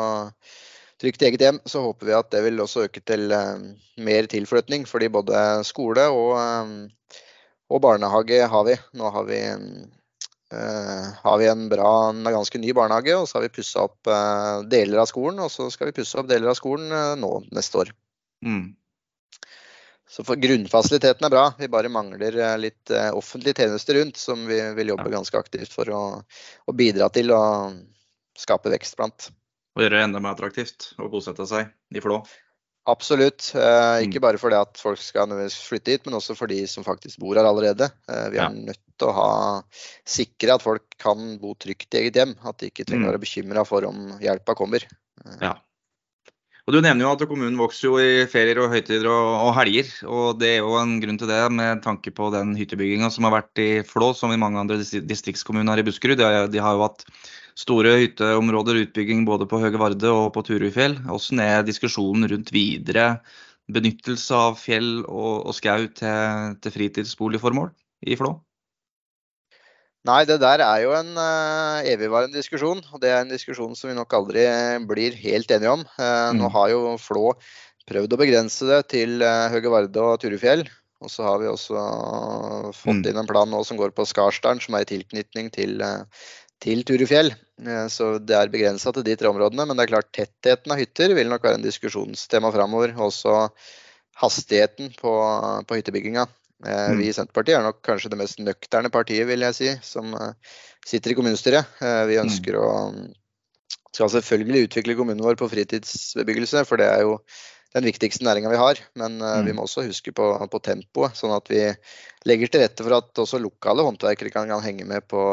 trygt 1.00 1.24
eget 1.24 1.44
hjem, 1.44 1.62
så 1.70 1.86
håper 1.86 2.10
vi 2.10 2.18
at 2.18 2.32
det 2.34 2.42
vil 2.48 2.60
også 2.64 2.88
øke 2.90 3.04
til 3.08 3.32
uh, 3.32 3.56
mer 4.04 4.28
tilflytning. 4.32 4.88
Fordi 4.90 5.08
både 5.14 5.44
skole 5.68 6.10
og, 6.12 6.34
og, 7.70 7.80
barnehage 7.84 8.42
har 8.52 8.66
vi. 8.68 8.76
Nå 8.98 9.14
har 9.14 9.28
vi, 9.30 9.40
har 10.50 11.38
vi 11.40 11.48
en 11.52 11.64
bra, 11.72 11.94
en 12.10 12.28
ganske 12.28 12.60
ny 12.60 12.74
barnehage, 12.76 13.16
og 13.16 13.30
så 13.30 13.38
har 13.38 13.46
vi 13.46 13.54
pussa 13.60 13.86
opp 13.88 14.12
deler 14.72 15.04
av 15.04 15.08
skolen. 15.12 15.40
Og 15.46 15.54
så 15.54 15.70
skal 15.72 15.92
vi 15.92 16.00
pusse 16.02 16.20
opp 16.20 16.28
deler 16.32 16.52
av 16.52 16.60
skolen 16.60 16.92
nå 17.22 17.32
neste 17.56 17.86
år. 17.86 17.94
Mm. 18.44 18.76
Så 20.08 20.24
Grunnfasiliteten 20.24 21.28
er 21.28 21.34
bra, 21.34 21.44
vi 21.60 21.68
bare 21.72 21.92
mangler 21.92 22.38
eh, 22.40 22.56
litt 22.62 22.94
eh, 22.96 23.10
offentlige 23.16 23.64
tjenester 23.64 24.00
rundt 24.00 24.20
som 24.22 24.46
vi 24.48 24.60
vil 24.78 24.94
jobbe 24.94 25.12
ganske 25.12 25.40
aktivt 25.40 25.74
for 25.76 25.92
å, 25.92 26.04
å 26.64 26.76
bidra 26.76 27.10
til 27.12 27.34
å 27.36 27.42
skape 28.38 28.72
vekst 28.72 28.96
blant. 29.00 29.30
Og 29.76 29.84
gjøre 29.84 30.00
det 30.00 30.06
enda 30.08 30.22
mer 30.24 30.38
attraktivt 30.38 30.94
å 30.98 31.10
bosette 31.12 31.46
seg 31.50 31.74
i 31.94 32.02
Flå? 32.02 32.22
Absolutt. 32.88 33.50
Eh, 33.52 34.06
ikke 34.06 34.22
mm. 34.22 34.24
bare 34.24 34.40
fordi 34.40 34.58
at 34.62 34.80
folk 34.80 35.02
skal 35.04 35.34
flytte 35.52 35.92
hit, 35.92 36.06
men 36.08 36.16
også 36.18 36.38
for 36.40 36.48
de 36.48 36.62
som 36.72 36.86
faktisk 36.88 37.20
bor 37.20 37.36
her 37.36 37.48
allerede. 37.48 37.90
Eh, 38.08 38.28
vi 38.32 38.40
er 38.40 38.46
ja. 38.46 38.48
nødt 38.50 38.80
til 38.96 39.10
å 39.10 39.16
ha, 39.18 39.32
sikre 40.08 40.56
at 40.56 40.64
folk 40.64 40.96
kan 41.02 41.36
bo 41.42 41.52
trygt 41.60 41.92
i 41.92 42.06
eget 42.06 42.22
hjem. 42.22 42.38
At 42.48 42.62
de 42.62 42.72
ikke 42.72 42.88
trenger 42.88 43.04
å 43.04 43.10
mm. 43.10 43.12
være 43.12 43.24
bekymra 43.26 43.66
for 43.68 43.90
om 43.90 44.16
hjelpa 44.24 44.56
kommer. 44.56 44.88
Eh. 45.26 45.40
Ja. 45.44 45.58
Og 46.68 46.76
Du 46.76 46.82
nevner 46.84 47.06
jo 47.06 47.14
at 47.16 47.22
kommunen 47.30 47.56
vokser 47.56 47.86
jo 47.88 47.94
i 48.04 48.26
ferier 48.28 48.60
og 48.60 48.74
høytider 48.74 49.06
og, 49.08 49.28
og, 49.40 49.54
helger. 49.56 49.88
og 50.04 50.42
Det 50.42 50.50
er 50.50 50.58
jo 50.60 50.74
en 50.76 50.98
grunn 51.00 51.20
til 51.22 51.30
det 51.32 51.40
med 51.56 51.80
tanke 51.86 52.12
på 52.12 52.28
den 52.34 52.58
hyttebygginga 52.60 53.08
som 53.14 53.24
har 53.24 53.38
vært 53.38 53.62
i 53.64 53.68
Flå, 53.88 54.10
som 54.12 54.34
i 54.36 54.40
mange 54.42 54.60
andre 54.60 54.82
distriktskommuner 54.84 55.80
i 55.80 55.86
Buskerud. 55.88 56.20
De, 56.20 56.28
de 56.52 56.60
har 56.60 56.76
jo 56.76 56.84
hatt 56.84 57.06
store 57.56 57.96
hytteområder, 58.02 58.82
utbygging 58.84 59.24
både 59.30 59.48
på 59.48 59.62
Høge 59.64 59.80
Varde 59.80 60.12
og 60.12 60.34
på 60.36 60.44
Turufjell. 60.50 60.98
Hvordan 61.08 61.40
er 61.46 61.64
diskusjonen 61.64 62.28
rundt 62.34 62.52
videre 62.52 63.14
benyttelse 63.72 64.36
av 64.36 64.60
fjell 64.60 65.06
og, 65.06 65.48
og 65.48 65.56
skau 65.56 65.88
til, 65.88 66.60
til 66.60 66.76
fritidsboligformål 66.76 67.72
i 68.12 68.20
Flå? 68.20 68.36
Nei, 70.08 70.24
det 70.28 70.38
der 70.40 70.62
er 70.64 70.82
jo 70.86 70.94
en 70.96 71.10
uh, 71.20 71.84
evigvarende 71.88 72.40
diskusjon. 72.40 72.80
Og 72.94 73.02
det 73.04 73.12
er 73.12 73.24
en 73.24 73.32
diskusjon 73.34 73.76
som 73.76 73.92
vi 73.92 73.98
nok 73.98 74.14
aldri 74.16 74.46
blir 74.88 75.18
helt 75.20 75.52
enige 75.52 75.74
om. 75.74 75.84
Uh, 75.98 76.32
mm. 76.32 76.40
Nå 76.40 76.52
har 76.54 76.72
jo 76.72 76.82
Flå 77.02 77.32
prøvd 77.88 78.16
å 78.16 78.20
begrense 78.20 78.68
det 78.70 78.82
til 78.94 79.22
uh, 79.24 79.48
Høge 79.52 79.72
Varde 79.74 80.04
og 80.04 80.20
Turufjell. 80.24 80.64
Og 81.04 81.12
så 81.14 81.28
har 81.28 81.42
vi 81.42 81.50
også 81.52 81.78
fått 82.74 83.04
mm. 83.04 83.10
inn 83.12 83.20
en 83.22 83.30
plan 83.30 83.50
nå 83.52 83.60
som 83.68 83.78
går 83.78 83.92
på 83.94 84.08
Skarsdalen, 84.10 84.64
som 84.64 84.74
er 84.74 84.86
i 84.86 84.90
tilknytning 84.90 85.52
til, 85.54 85.84
til 86.64 86.82
Turufjell. 86.90 87.30
Så 87.94 88.08
det 88.18 88.34
er 88.34 88.50
begrensa 88.50 88.90
til 88.96 89.06
de 89.06 89.14
tre 89.20 89.30
områdene. 89.30 89.68
Men 89.70 89.78
det 89.78 89.86
er 89.86 89.92
klart 89.92 90.10
tettheten 90.18 90.74
av 90.74 90.82
hytter 90.82 91.14
vil 91.14 91.30
nok 91.30 91.46
være 91.46 91.60
en 91.60 91.68
diskusjonstema 91.68 92.50
framover. 92.56 92.96
Også 92.98 93.44
hastigheten 94.24 94.90
på, 94.98 95.14
på 95.70 95.78
hyttebygginga. 95.78 96.26
Eh, 96.66 96.96
vi 96.98 97.06
i 97.06 97.12
mm. 97.12 97.18
Senterpartiet 97.20 97.60
er 97.60 97.66
nok 97.66 97.84
kanskje 97.86 98.10
det 98.14 98.20
mest 98.20 98.40
nøkterne 98.42 98.90
partiet, 98.94 99.28
vil 99.30 99.46
jeg 99.46 99.58
si, 99.58 99.74
som 99.86 100.16
eh, 100.18 100.56
sitter 100.88 101.14
i 101.14 101.18
kommunestyret. 101.18 101.78
Eh, 101.84 102.04
vi 102.10 102.18
mm. 102.18 102.24
ønsker 102.26 102.58
å 102.58 102.68
skal 103.94 104.12
selvfølgelig 104.14 104.68
utvikle 104.68 104.96
kommunen 104.98 105.24
vår 105.26 105.38
på 105.40 105.48
fritidsbebyggelse, 105.50 106.62
for 106.70 106.82
det 106.82 106.90
er 106.92 107.06
jo 107.06 107.16
den 107.74 107.86
viktigste 107.88 108.26
næringa 108.26 108.52
vi 108.52 108.60
har. 108.62 108.82
Men 109.00 109.18
vi 109.18 109.54
mm. 109.54 109.58
må 109.58 109.66
også 109.66 109.88
huske 109.88 110.14
på, 110.14 110.28
på, 110.54 110.62
tempoet, 110.66 111.18
sånn 111.18 111.34
at 111.34 111.50
vi 111.50 111.64
legger 112.30 112.52
til 112.52 112.62
rette 112.62 112.86
for 112.86 112.98
at 113.00 113.22
også 113.24 113.42
lokale 113.42 113.86
håndverkere 113.88 114.30
kan, 114.34 114.52
kan 114.52 114.62
henge 114.62 114.86
med 114.86 115.08
på, 115.10 115.24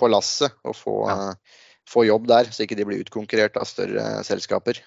på 0.00 0.08
lasset 0.08 0.56
og 0.64 0.76
få, 0.78 0.96
ja. 1.10 1.28
få, 1.90 2.06
jobb 2.08 2.30
der, 2.32 2.48
så 2.48 2.64
ikke 2.64 2.78
de 2.80 2.88
blir 2.88 3.04
utkonkurrert 3.04 3.60
av 3.60 3.68
større 3.68 4.08
selskaper. 4.24 4.80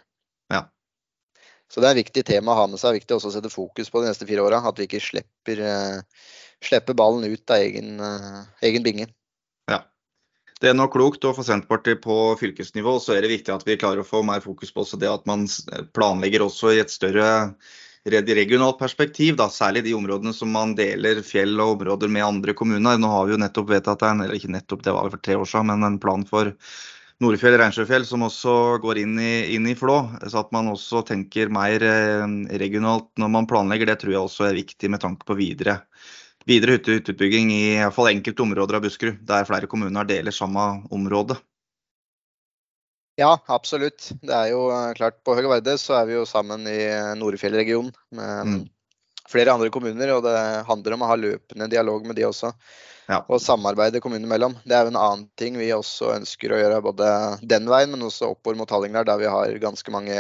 Ja. 0.50 0.66
Så 1.70 1.82
det 1.82 1.90
er 1.90 1.96
et 1.96 2.04
viktig 2.04 2.26
tema 2.26 2.56
å 2.56 2.64
ha 2.64 2.68
med 2.70 2.82
seg. 2.82 2.90
Det 2.90 2.92
er 2.92 3.00
viktig 3.04 3.18
også 3.20 3.30
å 3.30 3.36
sette 3.36 3.54
fokus 3.54 3.92
på 3.94 4.02
de 4.02 4.10
neste 4.10 4.26
fire 4.30 4.46
åra. 4.46 4.62
At 4.66 4.80
vi 4.82 4.88
ikke 4.90 5.02
slipper, 5.06 5.62
uh, 5.62 6.30
slipper, 6.66 6.98
ballen 6.98 7.28
ut 7.30 7.54
av 7.54 7.62
egen, 7.62 8.00
uh, 8.02 8.42
egen 8.66 8.86
binge. 8.86 9.06
Ja. 9.70 9.84
Det 10.60 10.72
er 10.72 10.80
noe 10.80 10.90
klokt, 10.92 11.28
og 11.30 11.38
for 11.38 11.46
Senterpartiet 11.46 12.02
på 12.04 12.18
fylkesnivå 12.42 12.98
så 13.04 13.14
er 13.16 13.22
det 13.24 13.36
viktig 13.36 13.54
at 13.54 13.68
vi 13.70 13.78
klarer 13.80 14.02
å 14.02 14.08
få 14.08 14.24
mer 14.26 14.42
fokus 14.44 14.74
på 14.74 14.88
det 14.98 15.12
at 15.12 15.30
man 15.30 15.46
planlegger 15.96 16.48
også 16.50 16.74
i 16.74 16.82
et 16.82 16.92
større 16.92 17.30
regionalt 18.10 18.80
perspektiv, 18.80 19.36
da, 19.38 19.50
særlig 19.50 19.84
de 19.86 19.94
områdene 19.94 20.34
som 20.34 20.50
man 20.52 20.74
deler 20.76 21.22
fjell 21.22 21.60
og 21.60 21.78
områder 21.78 22.10
med 22.10 22.26
andre 22.26 22.54
kommuner. 22.54 22.98
Nå 22.98 23.08
har 23.12 23.28
vi 23.28 23.36
jo 23.36 23.42
nettopp 23.44 23.70
vedtatt 23.70 24.06
en, 24.08 24.22
eller 24.24 24.36
ikke 24.36 24.52
nettopp, 24.56 24.84
det 24.84 24.96
var 24.96 25.12
for 25.12 25.22
tre 25.22 25.36
år 25.36 25.46
siden, 25.46 25.68
men 25.68 25.84
en 25.84 26.00
plan 26.00 26.26
for 26.26 26.54
Nordfjell 27.20 27.58
Reinsjøfjell, 27.60 28.06
som 28.08 28.24
også 28.24 28.54
går 28.80 29.02
inn 29.02 29.18
i, 29.20 29.34
inn 29.56 29.68
i, 29.68 29.76
Flå. 29.76 29.98
Så 30.24 30.40
at 30.40 30.54
man 30.56 30.72
også 30.72 31.02
tenker 31.08 31.52
mer 31.52 31.84
eh, 31.84 32.24
regionalt 32.62 33.10
når 33.20 33.34
man 33.34 33.50
planlegger, 33.50 33.92
det 33.92 33.98
tror 34.00 34.14
jeg 34.14 34.22
også 34.24 34.48
er 34.48 34.60
viktig 34.62 34.92
med 34.94 35.04
tanke 35.04 35.28
på 35.28 35.36
videre, 35.36 35.82
videre 36.48 36.78
hytteutbygging 36.78 37.52
i, 37.52 37.64
iallfall 37.82 38.14
enkelte 38.14 38.46
områder 38.46 38.80
av 38.80 38.88
Buskerud, 38.88 39.20
der 39.28 39.48
flere 39.50 39.68
kommuner 39.68 40.08
deler 40.08 40.36
samme 40.36 40.70
område. 40.96 41.36
Ja, 43.20 43.34
absolutt. 43.52 44.14
Det 44.24 44.32
er 44.32 44.54
jo 44.54 44.62
klart 44.96 45.18
På 45.28 45.36
Høge 45.36 45.50
Varde 45.52 45.74
så 45.82 45.98
er 45.98 46.06
vi 46.08 46.16
jo 46.16 46.28
sammen 46.28 46.64
i 46.72 46.78
Nordfjellregionen 47.20 47.92
med 48.16 48.48
mm. 48.48 48.62
flere 49.28 49.52
andre 49.52 49.68
kommuner. 49.76 50.14
Og 50.16 50.24
det 50.24 50.38
handler 50.70 50.96
om 50.96 51.04
å 51.04 51.10
ha 51.12 51.18
løpende 51.20 51.68
dialog 51.68 52.08
med 52.08 52.16
de 52.16 52.30
også. 52.30 52.54
Ja. 53.10 53.24
Og 53.26 53.42
samarbeide 53.42 54.02
kommunene 54.04 54.30
imellom. 54.30 54.54
Det 54.70 54.76
er 54.78 54.86
jo 54.86 54.94
en 54.94 55.02
annen 55.02 55.26
ting 55.40 55.58
vi 55.58 55.72
også 55.74 56.14
ønsker 56.20 56.54
å 56.54 56.60
gjøre 56.62 56.82
både 56.86 57.10
den 57.42 57.66
veien, 57.72 57.90
men 57.94 58.06
også 58.06 58.30
oppover 58.36 58.60
mot 58.60 58.70
Hallingdal, 58.70 59.08
der 59.10 59.22
vi 59.22 59.32
har 59.34 59.56
ganske 59.64 59.94
mange 59.94 60.18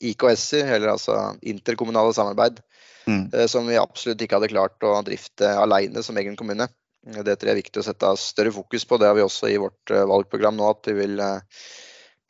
IKS-er, 0.00 0.76
eller 0.76 0.94
altså 0.94 1.16
interkommunale 1.42 2.14
samarbeid. 2.14 2.62
Mm. 3.10 3.24
Eh, 3.34 3.48
som 3.50 3.66
vi 3.66 3.80
absolutt 3.80 4.22
ikke 4.22 4.38
hadde 4.38 4.52
klart 4.52 4.86
å 4.86 4.94
drifte 5.06 5.50
alene 5.58 6.04
som 6.06 6.18
egen 6.22 6.38
kommune. 6.38 6.70
Det 7.00 7.34
tror 7.34 7.48
jeg 7.48 7.56
er 7.56 7.62
viktig 7.62 7.82
å 7.82 7.86
sette 7.88 8.14
større 8.20 8.54
fokus 8.54 8.86
på. 8.86 9.00
Det 9.00 9.08
har 9.08 9.18
vi 9.18 9.26
også 9.26 9.50
i 9.50 9.58
vårt 9.60 9.90
eh, 9.90 10.06
valgprogram 10.06 10.58
nå, 10.58 10.70
at 10.70 10.90
vi 10.90 10.98
vil 11.00 11.18
eh, 11.24 11.60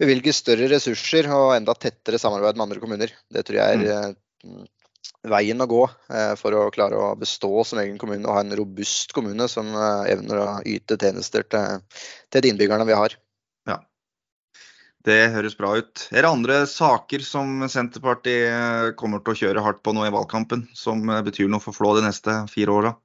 bevilge 0.00 0.32
større 0.32 0.70
ressurser 0.72 1.28
og 1.34 1.56
enda 1.58 1.76
tettere 1.76 2.22
samarbeid 2.22 2.56
med 2.56 2.70
andre 2.70 2.82
kommuner. 2.82 3.16
Det 3.28 3.44
tror 3.44 3.60
jeg 3.60 3.82
er 3.84 4.14
mm. 4.46 4.64
Veien 5.28 5.60
å 5.60 5.68
gå 5.68 5.82
for 6.40 6.56
å 6.56 6.70
klare 6.72 6.96
å 6.96 7.10
bestå 7.18 7.64
som 7.68 7.80
egen 7.82 7.98
kommune 8.00 8.24
og 8.24 8.36
ha 8.36 8.44
en 8.44 8.54
robust 8.56 9.12
kommune 9.16 9.48
som 9.52 9.68
evner 10.08 10.40
å 10.40 10.46
yte 10.68 10.96
tjenester 11.00 11.44
til, 11.44 11.82
til 12.32 12.44
de 12.44 12.52
innbyggerne 12.52 12.86
vi 12.88 12.96
har. 12.96 13.16
Ja, 13.68 13.76
Det 15.04 15.18
høres 15.34 15.56
bra 15.58 15.74
ut. 15.76 16.06
Er 16.12 16.24
det 16.24 16.32
andre 16.32 16.62
saker 16.68 17.24
som 17.24 17.68
Senterpartiet 17.68 18.96
kommer 19.00 19.20
til 19.20 19.32
å 19.32 19.40
kjøre 19.42 19.64
hardt 19.64 19.84
på 19.84 19.92
nå 19.96 20.06
i 20.08 20.14
valgkampen, 20.14 20.66
som 20.76 21.04
betyr 21.24 21.52
noe 21.52 21.64
for 21.64 21.76
Flå 21.76 21.94
de 21.98 22.06
neste 22.08 22.40
fire 22.52 22.80
åra? 22.80 22.96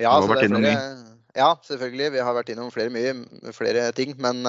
Ja, 0.00 0.16
så 0.18 0.34
det 0.34 0.48
flere, 0.48 0.76
ja, 1.36 1.48
selvfølgelig. 1.66 2.12
Vi 2.14 2.22
har 2.24 2.34
vært 2.36 2.52
innom 2.52 2.70
flere, 2.72 2.90
mye, 2.92 3.12
flere 3.54 3.90
ting. 3.96 4.14
Men 4.20 4.42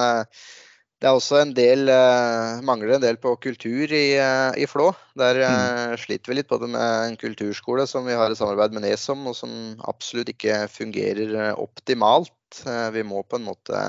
det 1.04 1.10
er 1.10 1.18
også 1.18 1.36
en 1.42 1.50
del 1.52 1.90
uh, 1.92 2.62
mangler 2.64 2.94
en 2.94 3.02
del 3.02 3.18
på 3.20 3.34
kultur 3.36 3.90
i, 3.92 4.16
uh, 4.16 4.56
i 4.56 4.64
Flå. 4.64 4.86
Der 5.20 5.36
mm. 5.36 5.98
sliter 6.00 6.32
vi 6.32 6.38
litt 6.38 6.48
både 6.48 6.70
med 6.72 7.10
en 7.10 7.18
kulturskole 7.20 7.84
som 7.84 8.08
vi 8.08 8.16
har 8.16 8.32
i 8.32 8.38
samarbeid 8.38 8.72
med 8.72 8.86
Nesom, 8.86 9.26
og 9.28 9.36
som 9.36 9.52
absolutt 9.84 10.32
ikke 10.32 10.62
fungerer 10.72 11.52
optimalt. 11.60 12.32
vi 12.94 13.02
må 13.04 13.20
på 13.28 13.36
en 13.36 13.44
måte 13.50 13.82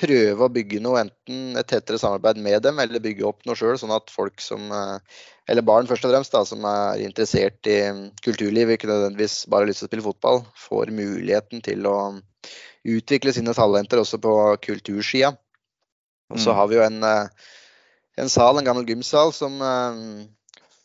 prøve 0.00 0.46
å 0.46 0.52
bygge 0.54 0.80
noe, 0.80 1.04
enten 1.04 1.60
et 1.60 1.68
tettere 1.68 2.00
samarbeid 2.00 2.40
med 2.40 2.64
dem, 2.64 2.80
eller 2.80 3.04
bygge 3.04 3.28
opp 3.28 3.44
noe 3.44 3.60
sjøl, 3.60 3.76
sånn 3.76 3.92
at 3.92 4.08
folk 4.08 4.40
som 4.40 4.72
eller 4.72 5.66
barn 5.66 5.86
først 5.90 6.08
og 6.08 6.14
fremst, 6.14 6.32
da, 6.32 6.44
som 6.48 6.64
er 6.64 7.04
interessert 7.04 7.68
i 7.68 7.78
kulturliv, 8.24 8.72
ikke 8.72 8.88
nødvendigvis 8.88 9.42
bare 9.44 9.66
har 9.66 9.74
lyst 9.74 9.84
til 9.84 9.90
å 9.90 9.92
spille 9.92 10.08
fotball, 10.08 10.44
får 10.56 10.94
muligheten 10.96 11.60
til 11.68 11.84
å 11.90 11.98
utvikle 12.84 13.32
sine 13.36 13.52
talenter 13.56 14.00
også 14.00 14.20
på 14.24 14.32
kultursida. 14.64 15.34
Og 16.32 16.40
så 16.40 16.52
mm. 16.52 16.56
har 16.58 16.70
vi 16.70 16.78
jo 16.78 16.86
en, 16.86 17.02
eh, 17.08 17.50
en, 18.22 18.32
sal, 18.32 18.58
en 18.58 18.66
gammel 18.66 18.88
gymsal, 18.88 19.32
som 19.36 19.60
eh, 19.60 20.00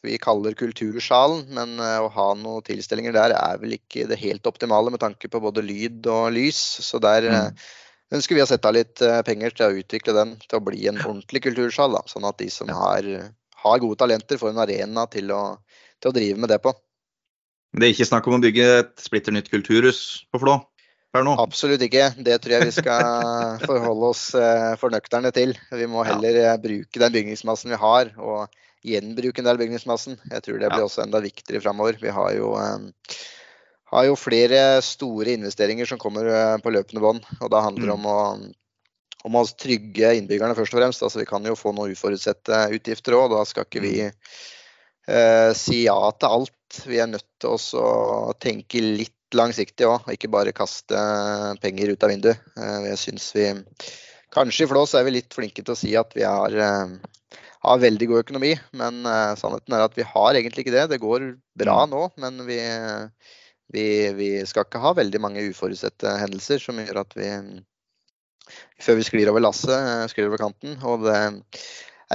vi 0.06 0.20
kaller 0.22 0.58
Kultursalen. 0.60 1.46
Men 1.56 1.78
eh, 1.80 1.98
å 2.04 2.12
ha 2.16 2.30
noen 2.40 2.66
tilstelninger 2.68 3.16
der 3.16 3.36
er 3.38 3.62
vel 3.62 3.78
ikke 3.80 4.08
det 4.10 4.20
helt 4.24 4.50
optimale 4.50 4.94
med 4.94 5.04
tanke 5.04 5.32
på 5.32 5.44
både 5.44 5.66
lyd 5.66 6.08
og 6.12 6.30
lys. 6.36 6.60
Så 6.86 7.02
der 7.04 7.30
mm. 7.30 7.66
ønsker 8.20 8.38
vi 8.38 8.46
å 8.46 8.50
sette 8.50 8.70
av 8.70 8.78
litt 8.78 9.04
penger 9.28 9.56
til 9.56 9.68
å 9.68 9.82
utvikle 9.84 10.18
den 10.18 10.38
til 10.46 10.60
å 10.60 10.66
bli 10.66 10.88
en 10.92 11.02
ordentlig 11.06 11.48
kultursal. 11.48 11.98
Da, 11.98 12.06
sånn 12.12 12.28
at 12.30 12.42
de 12.42 12.52
som 12.54 12.72
har 12.74 13.08
har 13.64 13.80
gode 13.80 14.00
talenter, 14.00 14.40
får 14.40 14.54
en 14.54 14.64
arena 14.64 15.06
til 15.12 15.32
å, 15.36 15.44
til 16.00 16.12
å 16.12 16.16
drive 16.16 16.40
med 16.40 16.52
det 16.52 16.62
på. 16.64 16.74
Det 17.76 17.86
er 17.86 17.94
ikke 17.94 18.10
snakk 18.10 18.28
om 18.30 18.40
å 18.40 18.44
bygge 18.44 18.68
et 18.80 18.94
splitter 19.04 19.36
nytt 19.36 19.52
kulturhus 19.52 20.02
på 20.32 20.42
Flå? 20.42 20.58
Per 21.14 21.26
nå? 21.26 21.36
Absolutt 21.42 21.84
ikke. 21.86 22.12
Det 22.22 22.38
tror 22.44 22.56
jeg 22.58 22.70
vi 22.70 22.76
skal 22.78 23.04
forholde 23.70 24.12
oss 24.14 24.24
fornøkterne 24.82 25.32
til. 25.36 25.56
Vi 25.72 25.90
må 25.90 26.06
heller 26.08 26.38
ja. 26.38 26.54
Eh, 26.54 26.62
bruke 26.62 27.04
den 27.04 27.16
bygningsmassen 27.16 27.74
vi 27.74 27.82
har, 27.82 28.14
og 28.18 28.48
gjenbruke 28.86 29.42
en 29.42 29.50
del 29.50 29.60
bygningsmassen. 29.60 30.20
Jeg 30.32 30.46
tror 30.46 30.62
det 30.62 30.72
blir 30.72 30.84
ja. 30.84 30.88
også 30.88 31.04
enda 31.04 31.22
viktigere 31.24 31.64
framover. 31.64 32.00
Vi 32.02 32.14
har 32.16 32.32
jo, 32.38 32.54
eh, 32.60 33.18
har 33.94 34.08
jo, 34.08 34.16
flere 34.20 34.80
store 34.86 35.36
investeringer 35.36 35.90
som 35.90 36.02
kommer 36.02 36.30
eh, 36.30 36.56
på 36.64 36.74
løpende 36.74 37.04
bånd. 37.04 37.28
Og 37.40 37.52
da 37.52 37.64
handler 37.66 37.90
det 37.90 37.98
mm. 37.98 38.00
om 38.00 38.10
å 38.14 38.22
om 39.28 39.36
å 39.36 39.42
trygge 39.60 40.14
innbyggerne 40.16 40.56
først 40.56 40.72
og 40.72 40.80
fremst. 40.80 41.02
Altså, 41.04 41.20
vi 41.20 41.28
kan 41.28 41.44
jo 41.44 41.58
få 41.60 41.74
noen 41.76 41.92
uforutsette 41.92 42.62
utgifter 42.78 43.18
òg. 43.18 43.34
Da 43.34 43.44
skal 43.48 43.66
ikke 43.68 43.82
vi 43.84 43.96
eh, 44.08 45.50
si 45.60 45.82
ja 45.84 45.98
til 46.16 46.38
alt. 46.38 46.80
Vi 46.88 47.02
er 47.04 47.10
nødt 47.12 47.28
til 47.42 47.58
å 47.82 48.32
tenke 48.40 48.80
litt 48.80 49.19
langsiktig 49.38 49.88
òg, 49.88 50.06
og 50.06 50.14
ikke 50.16 50.32
bare 50.32 50.56
kaste 50.56 51.02
penger 51.64 51.94
ut 51.94 52.06
av 52.06 52.14
vinduet. 52.14 52.46
Eh, 52.58 52.90
jeg 52.92 53.02
syns 53.06 53.32
vi 53.38 53.50
Kanskje 54.30 54.68
i 54.68 54.70
Flås 54.70 54.94
er 54.94 55.08
vi 55.08 55.16
litt 55.16 55.34
flinke 55.34 55.64
til 55.66 55.74
å 55.74 55.78
si 55.78 55.96
at 55.98 56.12
vi 56.14 56.22
har, 56.22 56.54
eh, 56.54 57.40
har 57.66 57.82
veldig 57.82 58.08
god 58.12 58.24
økonomi, 58.28 58.54
men 58.78 59.02
eh, 59.02 59.34
sannheten 59.40 59.74
er 59.74 59.88
at 59.88 59.98
vi 59.98 60.06
har 60.06 60.38
egentlig 60.38 60.68
ikke 60.68 60.76
det. 60.76 60.86
Det 60.92 61.02
går 61.02 61.32
bra 61.58 61.80
mm. 61.86 61.96
nå, 61.96 62.04
men 62.22 62.44
vi, 62.46 62.60
vi, 63.74 63.88
vi 64.20 64.30
skal 64.50 64.68
ikke 64.68 64.84
ha 64.84 64.94
veldig 65.02 65.24
mange 65.26 65.48
uforutsette 65.50 66.14
hendelser 66.22 66.62
som 66.62 66.78
gjør 66.78 67.02
at 67.02 67.18
vi 67.18 67.32
før 68.82 69.00
vi 69.00 69.06
sklir 69.08 69.30
over 69.32 69.44
lasset, 69.44 69.74
eh, 69.76 70.06
sklir 70.12 70.30
over 70.30 70.42
kanten. 70.42 70.78
Og 70.86 71.06
det 71.06 71.20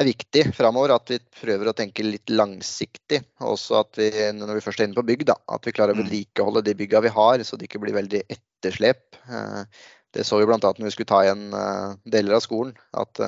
er 0.00 0.09
viktig 0.09 0.44
framover 0.57 0.94
at 0.94 1.12
vi 1.12 1.18
prøver 1.40 1.70
å 1.70 1.76
tenke 1.76 2.07
litt 2.07 2.33
langsiktig. 2.33 3.20
Også 3.44 3.78
at 3.80 4.00
vi, 4.00 4.11
når 4.37 4.59
vi 4.59 4.64
først 4.64 4.83
er 4.83 4.88
inne 4.88 4.98
på 4.98 5.07
bygg, 5.07 5.26
da, 5.30 5.38
at 5.54 5.66
vi 5.66 5.74
klarer 5.76 5.94
å 5.94 5.98
mm. 5.98 6.04
vedlikeholde 6.04 6.64
de 6.66 6.76
bygga 6.78 7.04
vi 7.07 7.14
har, 7.14 7.44
så 7.46 7.59
det 7.59 7.68
ikke 7.68 7.83
blir 7.85 7.96
veldig 7.96 8.24
etterslep. 8.26 9.18
Eh, 9.28 9.88
det 10.14 10.26
så 10.26 10.38
vi 10.38 10.46
bl.a. 10.50 10.59
når 10.59 10.87
vi 10.87 10.94
skulle 10.94 11.11
ta 11.11 11.24
igjen 11.24 11.48
eh, 11.59 11.96
deler 12.16 12.38
av 12.38 12.44
skolen. 12.44 12.76
At 12.96 13.22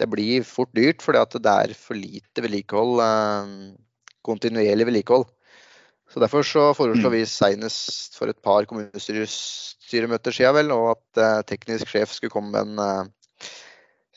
det 0.00 0.08
blir 0.10 0.46
fort 0.46 0.72
dyrt 0.74 1.04
fordi 1.04 1.20
at 1.20 1.36
det 1.44 1.58
er 1.66 1.76
for 1.78 1.98
lite 1.98 2.42
vedlikehold, 2.42 3.02
kontinuerlig 4.26 4.88
vedlikehold. 4.88 5.28
Så 6.12 6.20
Derfor 6.20 6.44
så 6.44 6.62
foreslår 6.76 7.08
mm. 7.08 7.14
vi 7.16 7.24
senest 7.28 8.18
for 8.18 8.28
et 8.28 8.40
par 8.44 8.66
kommunestyremøter 8.68 10.34
siden 10.36 10.56
vel, 10.58 10.72
og 10.74 10.90
at 10.92 11.20
eh, 11.22 11.44
teknisk 11.48 11.88
sjef 11.88 12.12
skulle 12.12 12.34
komme 12.34 12.52
med 12.52 12.66
en, 12.66 12.82
eh, 12.84 13.12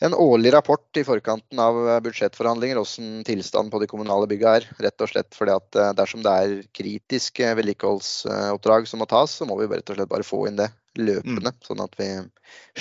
en 0.03 0.15
årlig 0.19 0.51
rapport 0.53 0.97
i 0.99 1.05
forkanten 1.07 1.59
av 1.61 1.77
budsjettforhandlinger 2.03 2.79
hvordan 2.79 3.21
tilstanden 3.27 3.71
på 3.71 3.79
de 3.79 3.87
kommunale 3.87 4.27
byggene 4.27 4.59
er. 4.59 4.67
Rett 4.83 5.03
og 5.05 5.11
slett 5.11 5.37
fordi 5.37 5.55
at 5.55 5.79
eh, 5.79 5.91
dersom 5.95 6.23
det 6.25 6.33
er 6.35 6.55
kritiske 6.75 7.53
vedlikeholdsoppdrag 7.61 8.89
som 8.91 8.99
må 9.03 9.07
tas, 9.11 9.37
så 9.39 9.47
må 9.47 9.57
vi 9.61 9.69
rett 9.71 9.93
og 9.93 9.99
slett 9.99 10.11
bare 10.11 10.27
få 10.27 10.45
inn 10.49 10.59
det 10.59 10.69
løpende. 10.99 11.55
Mm. 11.55 11.61
Sånn 11.67 11.83
at 11.85 11.95
vi 11.99 12.09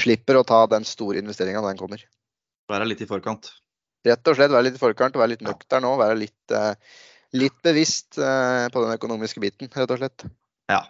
slipper 0.03 0.41
å 0.41 0.47
ta 0.49 0.65
den 0.71 0.87
store 0.89 1.23
investeringa 1.23 1.63
når 1.63 1.75
den 1.75 1.83
kommer. 1.85 2.07
Være 2.71 2.89
litt 2.91 3.05
i 3.05 3.11
forkant? 3.11 3.53
Rett 4.05 4.29
og 4.29 4.37
slett 4.37 4.53
være 4.53 4.69
litt 4.69 4.79
i 4.79 4.83
forkant, 4.83 5.17
være 5.17 5.37
litt 5.37 5.45
nøktern 5.45 5.87
òg. 5.89 6.01
være 6.03 6.23
litt 6.27 6.57
litt 7.35 7.57
bevisst 7.67 8.19
eh, 8.19 8.67
på 8.71 8.83
den 8.85 8.95
økonomiske 8.95 9.43
biten, 9.43 9.71
rett 9.75 9.91
og 9.91 10.01
slett. 10.01 10.27
Ja. 10.71 10.83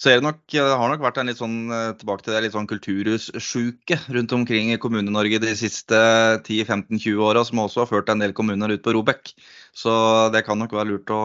Så 0.00 0.08
det, 0.08 0.22
nok, 0.24 0.38
har 0.56 0.88
nok 0.88 1.02
vært 1.04 1.18
en 1.20 1.28
litt 1.28 1.36
sånn, 1.42 1.58
eh, 1.76 1.90
tilbake 2.00 2.24
til 2.24 2.32
det, 2.32 2.38
litt 2.46 2.54
sånn 2.54 2.68
kulturhussjuke 2.70 3.98
rundt 4.16 4.32
omkring 4.32 4.70
i 4.72 4.78
Kommune-Norge 4.80 5.42
de 5.42 5.52
siste 5.58 5.98
10-15-20 6.46 7.20
åra, 7.20 7.42
som 7.44 7.60
også 7.60 7.82
har 7.82 7.90
ført 7.90 8.08
en 8.08 8.24
del 8.24 8.32
kommuner 8.32 8.72
ut 8.72 8.80
på 8.86 8.94
Robek. 8.96 9.34
Så 9.76 9.92
det 10.32 10.46
kan 10.46 10.56
nok 10.56 10.72
være 10.72 10.94
lurt 10.94 11.12
å 11.12 11.20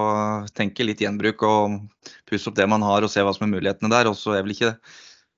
tenke 0.51 0.83
litt 0.83 0.99
gjenbruk 0.99 1.47
og 1.47 1.79
pusse 2.27 2.51
opp 2.51 2.59
det 2.59 2.67
man 2.67 2.83
har 2.83 3.07
og 3.07 3.13
se 3.13 3.23
hva 3.23 3.31
som 3.37 3.47
er 3.47 3.53
mulighetene 3.55 3.93
der. 3.95 4.11
Og 4.11 4.19
så 4.19 4.35
er 4.35 4.43
vel 4.43 4.57
ikke 4.57 4.75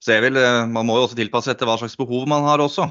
så 0.02 0.14
er 0.16 0.26
vel, 0.26 0.38
eh, 0.38 0.66
Man 0.66 0.86
må 0.90 0.98
jo 0.98 1.06
også 1.06 1.18
tilpasse 1.18 1.54
etter 1.54 1.70
hva 1.70 1.78
slags 1.78 1.98
behov 1.98 2.26
man 2.30 2.46
har 2.46 2.62
også. 2.64 2.90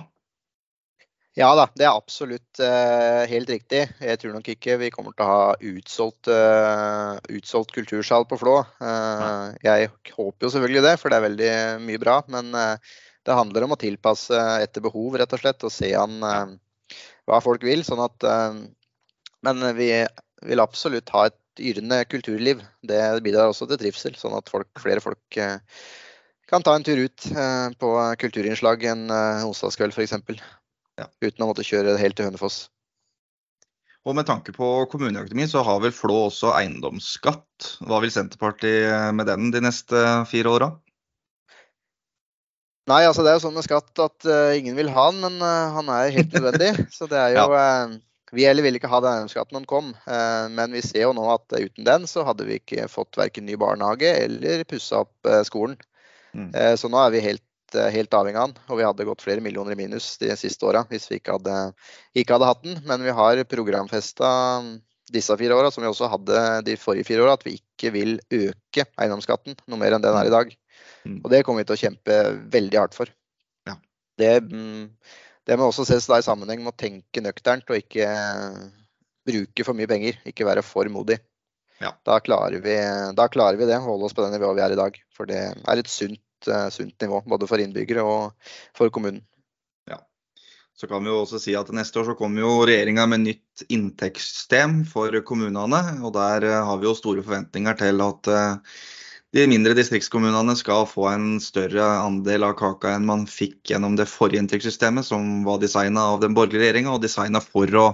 Ja 1.36 1.50
da, 1.52 1.66
det 1.76 1.84
er 1.84 1.92
absolutt 1.92 2.60
uh, 2.64 3.26
helt 3.28 3.50
riktig. 3.52 3.82
Jeg 4.00 4.20
tror 4.22 4.32
nok 4.32 4.46
ikke 4.48 4.78
vi 4.80 4.88
kommer 4.94 5.12
til 5.12 5.26
å 5.26 5.28
ha 5.28 5.50
utsolgt, 5.68 6.30
uh, 6.32 7.18
utsolgt 7.28 7.74
kultursal 7.76 8.24
på 8.30 8.38
Flå. 8.40 8.54
Uh, 8.80 9.52
jeg 9.60 9.90
håper 10.14 10.46
jo 10.46 10.52
selvfølgelig 10.54 10.84
det, 10.86 10.94
for 11.02 11.12
det 11.12 11.18
er 11.18 11.26
veldig 11.26 11.50
mye 11.84 12.00
bra. 12.00 12.16
Men 12.32 12.48
det 12.56 13.36
handler 13.36 13.68
om 13.68 13.76
å 13.76 13.80
tilpasse 13.84 14.40
etter 14.64 14.86
behov, 14.88 15.20
rett 15.20 15.36
og 15.36 15.44
slett, 15.44 15.68
og 15.68 15.76
se 15.76 15.92
an 16.00 16.16
hva 16.24 17.44
folk 17.44 17.68
vil. 17.68 17.84
Sånn 17.84 18.00
at, 18.00 18.30
men 19.44 19.70
vi 19.76 19.92
vil 20.46 20.64
absolutt 20.64 21.12
ha 21.12 21.28
et 21.28 21.40
yrende 21.60 22.00
kulturliv. 22.08 22.64
Det 22.80 23.02
bidrar 23.26 23.52
også 23.52 23.68
til 23.68 23.84
trivsel, 23.84 24.16
sånn 24.16 24.40
at 24.40 24.48
folk, 24.48 24.70
flere 24.80 25.04
folk 25.04 25.42
kan 26.48 26.64
ta 26.64 26.78
en 26.78 26.86
tur 26.86 27.02
ut 27.02 27.32
på 27.82 27.96
kulturinnslag 28.22 28.88
en 28.88 29.10
onsdagskveld 29.10 29.92
f.eks. 29.92 30.22
Ja. 30.96 31.10
Uten 31.20 31.44
å 31.44 31.50
måtte 31.50 31.66
kjøre 31.66 31.98
helt 32.00 32.16
til 32.18 32.28
Hønefoss. 32.30 32.66
Og 34.06 34.14
med 34.14 34.28
tanke 34.28 34.54
på 34.54 34.66
kommuneøkonomi, 34.90 35.48
så 35.50 35.64
har 35.66 35.80
vel 35.82 35.94
Flå 35.94 36.28
også 36.28 36.52
eiendomsskatt. 36.54 37.70
Hva 37.82 37.98
vil 38.04 38.12
Senterpartiet 38.14 39.14
med 39.18 39.26
den 39.26 39.50
de 39.54 39.64
neste 39.66 40.02
fire 40.30 40.52
åra? 40.52 40.68
Nei, 42.86 43.00
altså 43.02 43.24
det 43.26 43.32
er 43.32 43.40
jo 43.40 43.46
sånn 43.48 43.56
med 43.56 43.66
skatt 43.66 43.98
at 43.98 44.26
uh, 44.30 44.54
ingen 44.54 44.76
vil 44.78 44.92
ha 44.94 45.08
den, 45.10 45.24
men 45.24 45.40
uh, 45.42 45.74
han 45.74 45.88
er 45.90 46.12
helt 46.14 46.36
nødvendig. 46.36 46.70
så 46.96 47.08
det 47.10 47.18
er 47.18 47.34
jo 47.34 47.48
uh, 47.50 47.96
Vi 48.36 48.46
heller 48.46 48.62
vil 48.62 48.78
ikke 48.78 48.90
ha 48.92 49.00
den 49.02 49.10
eiendomsskatten 49.10 49.56
når 49.56 49.64
den 49.64 49.70
kom, 49.70 49.90
men 50.58 50.72
vi 50.74 50.80
ser 50.82 51.04
jo 51.04 51.12
nå 51.14 51.24
at 51.30 51.52
uten 51.54 51.86
den 51.86 52.08
så 52.10 52.24
hadde 52.26 52.44
vi 52.48 52.56
ikke 52.58 52.88
fått 52.90 53.14
verken 53.16 53.46
ny 53.46 53.54
barnehage 53.58 54.10
eller 54.18 54.64
pussa 54.66 55.04
opp 55.04 55.30
skolen. 55.46 55.76
Mm. 56.34 56.50
så 56.76 56.90
nå 56.90 56.98
er 57.00 57.14
vi 57.14 57.22
helt 57.22 57.44
helt 57.74 58.14
avhengig 58.14 58.38
av 58.38 58.50
den. 58.50 58.60
Og 58.70 58.78
vi 58.78 58.86
hadde 58.86 59.06
gått 59.08 59.24
flere 59.24 59.42
millioner 59.42 59.74
i 59.74 59.78
minus 59.78 60.14
de 60.22 60.30
siste 60.38 60.66
åra 60.68 60.84
hvis 60.90 61.08
vi 61.10 61.18
ikke 61.20 61.34
hadde, 61.38 61.56
ikke 62.14 62.36
hadde, 62.36 62.50
hatt 62.52 62.62
den. 62.64 62.78
Men 62.86 63.02
vi 63.02 63.14
har 63.16 63.42
programfesta 63.50 64.30
disse 65.12 65.36
fire 65.38 65.54
åra, 65.54 65.70
som 65.70 65.84
vi 65.84 65.90
også 65.90 66.08
hadde 66.10 66.40
de 66.66 66.76
forrige 66.80 67.06
fire 67.06 67.26
åra, 67.26 67.36
at 67.38 67.44
vi 67.46 67.56
ikke 67.60 67.92
vil 67.94 68.16
øke 68.34 68.86
eiendomsskatten 68.98 69.58
noe 69.66 69.80
mer 69.80 69.94
enn 69.94 70.04
den 70.04 70.18
er 70.18 70.30
i 70.30 70.34
dag. 70.34 70.50
Mm. 71.06 71.20
Og 71.22 71.30
det 71.32 71.44
kommer 71.46 71.62
vi 71.62 71.68
til 71.68 71.76
å 71.76 71.82
kjempe 71.84 72.18
veldig 72.52 72.80
hardt 72.80 72.96
for. 72.98 73.12
Ja. 73.68 73.76
Det, 74.18 74.32
mm, 74.50 74.88
det, 75.46 75.58
må 75.58 75.70
også 75.70 75.86
ses 75.86 76.08
i 76.10 76.26
sammenheng 76.26 76.64
med 76.64 76.74
å 76.74 76.80
tenke 76.80 77.22
nøkternt 77.22 77.70
og 77.70 77.78
ikke 77.78 78.10
bruke 79.26 79.66
for 79.66 79.78
mye 79.78 79.90
penger. 79.90 80.18
Ikke 80.26 80.46
være 80.48 80.66
for 80.66 80.90
modig. 80.92 81.20
Ja. 81.82 81.92
Da, 82.08 82.18
klarer 82.24 82.62
vi, 82.64 82.76
da, 83.16 83.28
klarer 83.28 83.58
vi, 83.60 83.68
det, 83.68 83.78
holde 83.84 84.08
oss 84.08 84.16
på 84.16 84.24
det 84.24 84.32
nivået 84.34 84.58
vi 84.58 84.64
er 84.64 84.74
i 84.74 84.80
dag. 84.80 85.00
For 85.14 85.28
det 85.28 85.42
er 85.54 85.82
et 85.82 85.92
sunt, 85.92 86.22
eh, 86.48 86.68
sunt 86.74 86.94
nivå, 87.02 87.22
både 87.28 87.48
for 87.50 87.62
innbyggere 87.62 88.04
og 88.06 88.52
for 88.76 88.92
kommunen. 88.94 89.22
Ja. 89.90 90.00
Så 90.76 90.88
kan 90.90 91.04
vi 91.04 91.12
jo 91.12 91.22
også 91.22 91.40
si 91.42 91.56
at 91.58 91.72
Neste 91.74 92.02
år 92.02 92.10
så 92.10 92.18
kommer 92.18 92.44
jo 92.44 92.66
regjeringa 92.68 93.06
med 93.10 93.24
nytt 93.24 93.66
inntektssystem 93.72 94.82
for 94.90 95.14
kommunene. 95.26 95.82
og 96.02 96.14
Der 96.18 96.48
eh, 96.50 96.62
har 96.70 96.82
vi 96.82 96.88
jo 96.90 96.94
store 96.98 97.24
forventninger 97.26 97.80
til 97.80 98.04
at 98.04 98.32
uh, 98.32 98.78
de 99.36 99.42
mindre 99.50 99.74
distriktskommunene 99.76 100.54
skal 100.56 100.86
få 100.88 101.08
en 101.10 101.24
større 101.42 101.84
andel 102.00 102.46
av 102.46 102.54
kaka 102.56 102.94
enn 102.94 103.08
man 103.08 103.26
fikk 103.28 103.72
gjennom 103.72 103.96
det 103.98 104.06
forrige 104.08 104.40
inntektssystemet, 104.40 105.04
som 105.04 105.42
var 105.44 105.58
designa 105.60 106.06
av 106.14 106.22
den 106.22 106.36
borgerlige 106.36 106.62
regjeringa 106.62 106.94
og 106.94 107.02
designa 107.02 107.42
for 107.44 107.74
å 107.76 107.86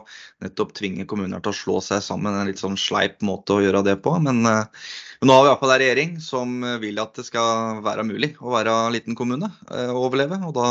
nettopp 0.44 0.74
tvinge 0.78 1.06
kommuner 1.10 1.42
til 1.42 1.50
å 1.50 1.58
slå 1.58 1.80
seg 1.82 2.04
sammen. 2.04 2.36
En 2.36 2.50
litt 2.50 2.62
sånn 2.62 2.78
sleip 2.78 3.24
måte 3.26 3.56
å 3.56 3.64
gjøre 3.64 3.82
det 3.88 3.96
på. 4.04 4.14
Men, 4.22 4.44
eh, 4.46 4.92
men 5.22 5.30
nå 5.30 5.34
har 5.36 5.44
vi 5.44 5.50
iallfall 5.52 5.70
en 5.70 5.78
regjering 5.78 6.14
som 6.18 6.54
vil 6.82 6.96
at 6.98 7.14
det 7.14 7.22
skal 7.28 7.78
være 7.84 8.02
mulig 8.08 8.32
å 8.42 8.50
være 8.50 8.72
en 8.88 8.96
liten 8.96 9.14
kommune 9.14 9.52
eh, 9.70 9.92
og 9.92 10.08
overleve. 10.08 10.40
Og 10.48 10.56
da 10.56 10.66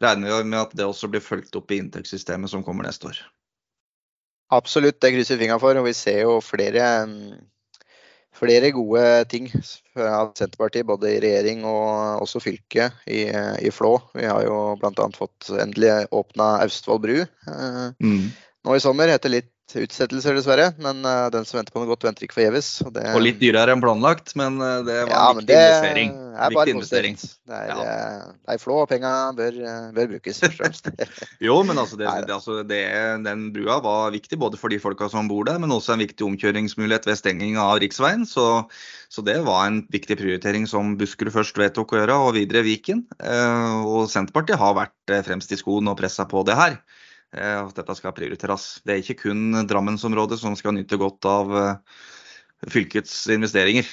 regner 0.00 0.38
vi 0.38 0.48
med 0.54 0.62
at 0.62 0.72
det 0.78 0.86
også 0.88 1.10
blir 1.12 1.20
fulgt 1.20 1.58
opp 1.58 1.68
i 1.74 1.82
inntektssystemet 1.82 2.48
som 2.48 2.64
kommer 2.64 2.88
neste 2.88 3.10
år. 3.10 3.20
Absolutt, 4.56 4.96
det 5.04 5.12
krysser 5.12 5.36
vi 5.36 5.44
fingra 5.44 5.60
for. 5.60 5.76
Og 5.76 5.84
vi 5.84 5.92
ser 5.92 6.22
jo 6.22 6.38
flere 6.40 6.86
mm, 7.12 7.36
flere 8.38 8.70
gode 8.72 9.04
ting 9.28 9.50
fra 9.52 10.28
Senterpartiet, 10.36 10.86
både 10.88 11.12
i 11.12 11.20
regjering 11.22 11.64
og 11.68 12.24
også 12.24 12.40
fylket 12.42 13.04
i, 13.10 13.26
i 13.28 13.72
Flå. 13.74 13.96
Vi 14.16 14.26
har 14.28 14.44
jo 14.46 14.78
bl.a. 14.80 15.08
fått 15.16 15.50
endelig 15.58 16.08
åpna 16.14 16.54
Austvoll 16.64 17.02
bru 17.04 17.16
eh, 17.20 17.86
mm. 18.00 18.26
nå 18.64 18.76
i 18.76 18.82
sommer. 18.82 19.12
etter 19.12 19.36
litt 19.36 19.52
utsettelser, 19.76 20.36
dessverre. 20.38 20.70
Men 20.80 21.02
uh, 21.04 21.28
den 21.32 21.44
som 21.48 21.58
venter 21.58 21.74
på 21.74 21.82
noe 21.82 21.90
godt, 21.90 22.06
venter 22.06 22.24
ikke 22.24 22.38
forgjeves. 22.38 22.70
Og, 22.86 22.92
det... 22.96 23.04
og 23.12 23.22
litt 23.24 23.40
dyrere 23.40 23.74
enn 23.74 23.82
planlagt, 23.82 24.32
men 24.38 24.56
uh, 24.62 24.80
det 24.86 25.02
var 25.08 25.12
ja, 25.12 25.24
en 25.28 25.40
viktig 25.40 25.58
investering. 25.58 26.14
Er 26.38 26.54
viktig 26.54 26.74
investering. 26.76 27.18
Det 27.18 27.58
er, 27.58 27.70
ja. 27.72 27.86
det 28.32 28.54
er 28.54 28.62
flå, 28.62 28.78
og 28.84 28.90
penga 28.90 29.12
bør, 29.36 29.58
bør, 29.96 30.10
brukes 30.14 30.40
jo, 31.48 31.56
men 31.66 31.80
altså, 31.80 31.98
det, 32.00 32.06
det, 32.28 32.34
altså 32.34 32.60
det, 32.66 32.82
den 33.24 33.48
brua 33.54 33.78
var 33.84 34.14
viktig 34.14 34.38
både 34.40 34.60
for 34.60 34.72
de 34.72 34.78
folka 34.80 35.08
som 35.12 35.28
bor 35.30 35.48
der, 35.48 35.58
men 35.60 35.74
også 35.74 35.96
en 35.96 36.04
viktig 36.04 36.26
omkjøringsmulighet 36.28 37.08
ved 37.10 37.18
stenging 37.20 37.58
av 37.60 37.80
riksveien. 37.82 38.24
Så, 38.28 38.46
så, 39.12 39.24
det 39.26 39.40
var 39.48 39.66
en 39.66 39.82
viktig 39.92 40.18
prioritering 40.20 40.68
som 40.70 40.96
Buskerud 41.00 41.34
først 41.34 41.58
vedtok 41.60 41.92
å 41.92 42.00
gjøre, 42.02 42.20
og 42.28 42.36
videre 42.38 42.64
Viken. 42.66 43.04
og 43.18 44.08
Senterpartiet 44.12 44.60
har 44.60 44.78
vært 44.78 45.18
fremst 45.26 45.52
i 45.52 45.60
skoen 45.60 45.90
og 45.90 45.98
pressa 46.00 46.28
på 46.28 46.44
det 46.46 46.56
her. 46.58 46.78
Eh, 47.36 47.60
at 47.60 47.76
dette 47.76 47.96
skal 47.98 48.14
prioriteres. 48.16 48.78
Det 48.86 48.94
er 48.94 49.02
ikke 49.02 49.26
kun 49.26 49.64
Drammensområdet 49.68 50.40
som 50.40 50.56
skal 50.56 50.76
nyte 50.76 50.98
godt 51.00 51.28
av 51.28 51.56
eh, 51.60 52.04
fylkets 52.72 53.26
investeringer. 53.34 53.90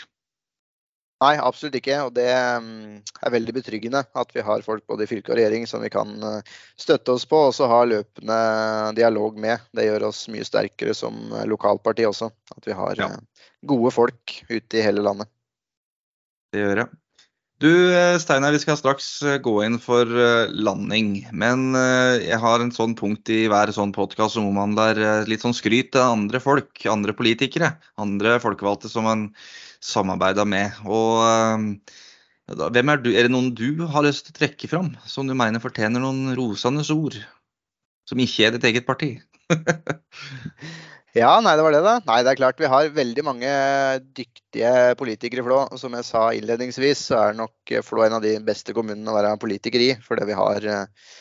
Nei, 1.24 1.34
absolutt 1.40 1.76
ikke. 1.80 1.98
Og 2.08 2.14
det 2.16 2.30
mm, 2.32 3.02
er 3.28 3.34
veldig 3.36 3.58
betryggende 3.58 4.04
at 4.04 4.34
vi 4.36 4.44
har 4.46 4.64
folk 4.64 4.86
både 4.88 5.04
i 5.04 5.10
fylke 5.10 5.34
og 5.34 5.40
regjering 5.40 5.68
som 5.68 5.84
vi 5.84 5.92
kan 5.92 6.16
eh, 6.24 6.58
støtte 6.80 7.16
oss 7.16 7.28
på 7.28 7.46
og 7.50 7.56
så 7.56 7.68
ha 7.72 7.84
løpende 7.88 8.40
dialog 8.96 9.40
med. 9.40 9.68
Det 9.76 9.90
gjør 9.90 10.10
oss 10.12 10.26
mye 10.32 10.48
sterkere 10.48 10.96
som 10.96 11.20
lokalparti 11.50 12.08
også. 12.08 12.32
At 12.56 12.70
vi 12.70 12.78
har 12.78 13.00
ja. 13.04 13.12
gode 13.68 13.92
folk 13.96 14.40
ute 14.48 14.80
i 14.80 14.86
hele 14.86 15.04
landet. 15.04 15.32
Det 16.56 16.64
gjør 16.64 16.86
jeg. 16.86 17.05
Du 17.64 17.70
eh, 17.72 18.18
Steinar, 18.20 18.52
vi 18.52 18.60
skal 18.60 18.76
straks 18.76 19.06
eh, 19.24 19.38
gå 19.40 19.54
inn 19.64 19.78
for 19.80 20.04
eh, 20.04 20.50
landing. 20.52 21.22
Men 21.32 21.70
jeg 22.20 22.40
har 22.44 22.60
en 22.60 22.74
sånn 22.76 22.98
punkt 23.00 23.32
i 23.32 23.46
hver 23.52 23.72
sånn 23.72 23.94
podkast 23.96 24.36
som 24.36 24.50
omhandler 24.50 25.24
litt 25.30 25.46
sånn 25.46 25.56
skryt 25.56 25.94
til 25.96 26.04
andre 26.04 26.42
folk, 26.44 26.84
andre 26.92 27.16
politikere. 27.16 27.72
Andre 28.02 28.36
folkevalgte 28.44 28.92
som 28.92 29.08
man 29.08 29.30
samarbeider 29.80 30.48
med. 30.52 30.76
Og 30.84 31.80
hvem 32.76 32.92
er 32.92 33.00
du? 33.06 33.14
Er 33.16 33.30
det 33.30 33.32
noen 33.32 33.54
du 33.56 33.86
har 33.88 34.04
lyst 34.04 34.28
til 34.28 34.36
å 34.36 34.40
trekke 34.42 34.70
fram, 34.72 34.92
som 35.08 35.30
du 35.30 35.38
mener 35.38 35.64
fortjener 35.64 36.04
noen 36.04 36.36
rosende 36.36 36.84
ord? 36.92 37.16
Som 38.06 38.20
ikke 38.20 38.50
er 38.50 38.58
ditt 38.58 38.68
eget 38.68 38.90
parti? 38.90 39.16
Ja, 41.16 41.38
nei, 41.40 41.54
det 41.56 41.64
var 41.64 41.72
det, 41.72 41.80
da. 41.86 41.94
Nei, 42.10 42.18
det 42.28 42.34
er 42.34 42.40
klart 42.42 42.58
vi 42.60 42.68
har 42.68 42.90
veldig 42.92 43.24
mange 43.24 43.52
dyktige 44.18 44.72
politikere 45.00 45.40
i 45.40 45.46
Flå. 45.46 45.60
Som 45.80 45.96
jeg 45.96 46.08
sa 46.08 46.26
innledningsvis, 46.36 47.06
så 47.08 47.22
er 47.22 47.38
nok 47.38 47.76
Flå 47.88 48.04
en 48.04 48.18
av 48.18 48.26
de 48.26 48.34
beste 48.44 48.76
kommunene 48.76 49.14
å 49.14 49.16
være 49.16 49.38
politiker 49.40 49.80
i. 49.80 49.94
Fordi 50.04 50.28
vi 50.28 50.36
har 50.36 50.68
eh, 50.68 51.14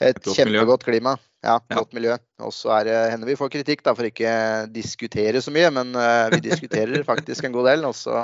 et, 0.00 0.18
et 0.18 0.30
kjempegodt 0.34 0.86
klima. 0.88 1.14
Ja, 1.44 1.60
ja. 1.60 1.76
godt 1.76 1.94
miljø. 1.94 2.16
Og 2.42 2.50
så 2.54 2.72
er 2.80 2.88
det 2.88 2.96
hender 3.12 3.30
vi 3.30 3.36
får 3.38 3.52
kritikk 3.52 3.84
da, 3.86 3.94
for 3.94 4.08
ikke 4.08 4.32
diskutere 4.74 5.42
så 5.44 5.52
mye, 5.54 5.70
men 5.76 5.94
uh, 5.94 6.26
vi 6.34 6.40
diskuterer 6.48 7.06
faktisk 7.12 7.46
en 7.46 7.54
god 7.54 7.70
del. 7.70 7.86
Og 7.86 7.94
så 7.94 8.16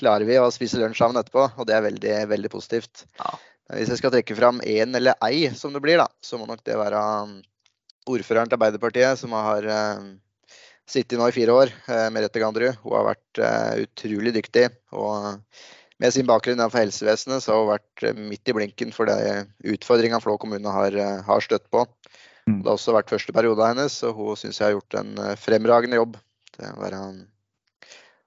klarer 0.00 0.24
vi 0.28 0.38
å 0.40 0.48
spise 0.54 0.80
lunsj 0.80 1.02
sammen 1.02 1.20
etterpå, 1.20 1.44
og 1.58 1.68
det 1.68 1.76
er 1.76 1.84
veldig, 1.84 2.14
veldig 2.30 2.52
positivt. 2.54 3.04
Ja. 3.20 3.34
Hvis 3.76 3.92
jeg 3.92 4.00
skal 4.00 4.14
trekke 4.14 4.38
fram 4.38 4.62
én 4.64 4.96
eller 4.96 5.18
ei, 5.28 5.50
som 5.52 5.76
det 5.76 5.84
blir, 5.84 6.00
da, 6.00 6.08
så 6.24 6.40
må 6.40 6.48
nok 6.48 6.64
det 6.64 6.78
være 6.80 7.02
um, 7.28 7.36
ordføreren 8.08 8.48
til 8.48 8.56
Arbeiderpartiet, 8.56 9.20
som 9.20 9.36
har 9.36 9.68
uh, 9.68 10.08
sittet 10.88 11.18
nå 11.20 11.28
i 11.28 11.34
fire 11.36 11.54
år, 11.54 11.72
eh, 11.88 12.06
Merete 12.14 12.40
Ganderud. 12.42 12.78
Hun 12.82 12.96
har 12.96 13.10
vært 13.12 13.42
eh, 13.42 13.84
utrolig 13.84 14.34
dyktig. 14.36 14.68
og 14.92 15.36
med 15.98 16.14
sin 16.14 16.28
bakgrunn 16.28 16.54
innenfor 16.54 16.78
helsevesenet 16.78 17.42
så 17.42 17.52
har 17.52 17.64
hun 17.64 17.72
vært 17.72 18.04
eh, 18.06 18.20
midt 18.30 18.48
i 18.48 18.54
blinken 18.54 18.92
for 18.94 19.10
de 19.10 19.42
utfordringene 19.74 20.22
Flå 20.22 20.36
kommune 20.38 20.74
har, 20.74 20.94
har, 21.26 21.40
støtt 21.44 21.66
på. 21.74 21.84
Mm. 22.46 22.62
Det 22.62 22.70
har 22.70 22.76
også 22.76 22.94
vært 22.96 23.10
første 23.12 23.34
periode 23.34 23.66
hennes, 23.66 23.98
og 24.06 24.14
hun 24.16 24.38
syns 24.38 24.60
jeg 24.60 24.70
har 24.70 24.78
gjort 24.78 25.00
en 25.00 25.16
fremragende 25.36 25.98
jobb. 26.00 26.16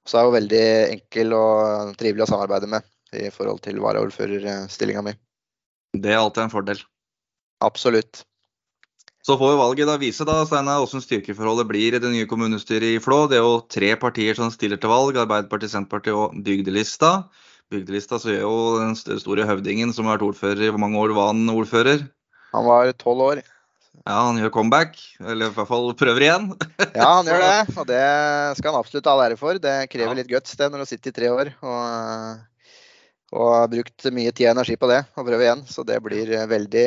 Så 0.05 0.19
er 0.19 0.27
hun 0.27 0.35
veldig 0.35 0.65
enkel 0.91 1.33
og 1.35 1.95
trivelig 1.99 2.27
å 2.27 2.31
samarbeide 2.33 2.69
med 2.69 2.85
i 3.17 3.27
forhold 3.33 3.59
til 3.65 3.81
varaordførerstillinga 3.83 5.03
mi. 5.07 5.15
Det 5.97 6.13
er 6.13 6.21
alltid 6.21 6.45
en 6.45 6.53
fordel. 6.53 6.83
Absolutt. 7.65 8.23
Så 9.21 9.37
får 9.37 9.59
valget 9.59 9.85
da 9.85 9.99
vise 10.01 10.25
da, 10.25 10.39
Steinar, 10.49 10.79
hvordan 10.81 11.03
styrkeforholdet 11.03 11.67
blir 11.69 11.93
i 11.93 12.01
det 12.01 12.09
nye 12.09 12.25
kommunestyret 12.29 12.95
i 12.95 13.01
Flå. 13.03 13.27
Det 13.29 13.37
er 13.37 13.45
jo 13.45 13.61
tre 13.69 13.93
partier 14.01 14.37
som 14.37 14.49
stiller 14.53 14.81
til 14.81 14.89
valg, 14.89 15.19
Arbeiderpartiet, 15.21 15.73
Senterpartiet 15.75 16.17
og 16.17 16.33
Bygdelista. 16.41 17.11
Bygdelista 17.71 18.17
så 18.19 18.33
gjør 18.33 18.41
jo 18.47 18.55
den 18.81 19.21
store 19.21 19.45
høvdingen 19.47 19.93
som 19.93 20.09
har 20.09 20.17
vært 20.17 20.31
ordfører 20.31 20.65
i 20.65 20.71
hvor 20.73 20.81
mange 20.81 20.97
år 20.99 21.13
var 21.15 21.31
han 21.35 21.53
ordfører? 21.53 22.07
Han 22.51 22.67
var 22.67 22.91
tolv 22.97 23.27
år. 23.29 23.43
Ja, 24.01 24.17
han 24.25 24.39
gjør 24.41 24.55
comeback, 24.55 24.97
eller 25.21 25.51
i 25.51 25.53
hvert 25.53 25.69
fall 25.69 25.91
prøver 25.99 26.25
igjen. 26.25 26.49
ja, 26.97 27.09
han 27.19 27.29
gjør 27.29 27.43
det, 27.45 27.75
og 27.77 27.89
det 27.91 28.05
skal 28.57 28.73
han 28.73 28.81
absolutt 28.81 29.09
ha 29.11 29.19
ære 29.27 29.37
for. 29.37 29.61
Det 29.61 29.75
krever 29.93 30.17
litt 30.17 30.31
guts 30.31 30.57
det 30.57 30.71
når 30.73 30.81
du 30.81 30.89
sitter 30.89 31.13
i 31.13 31.19
tre 31.19 31.29
år. 31.35 31.53
og 31.61 32.50
og 33.31 33.47
har 33.53 33.69
brukt 33.71 34.07
mye 34.11 34.31
tid 34.35 34.49
og 34.49 34.57
energi 34.57 34.75
på 34.79 34.89
det 34.91 34.99
og 35.15 35.27
prøve 35.27 35.45
igjen. 35.45 35.61
Så 35.69 35.85
det 35.87 36.01
blir 36.03 36.33
veldig, 36.51 36.85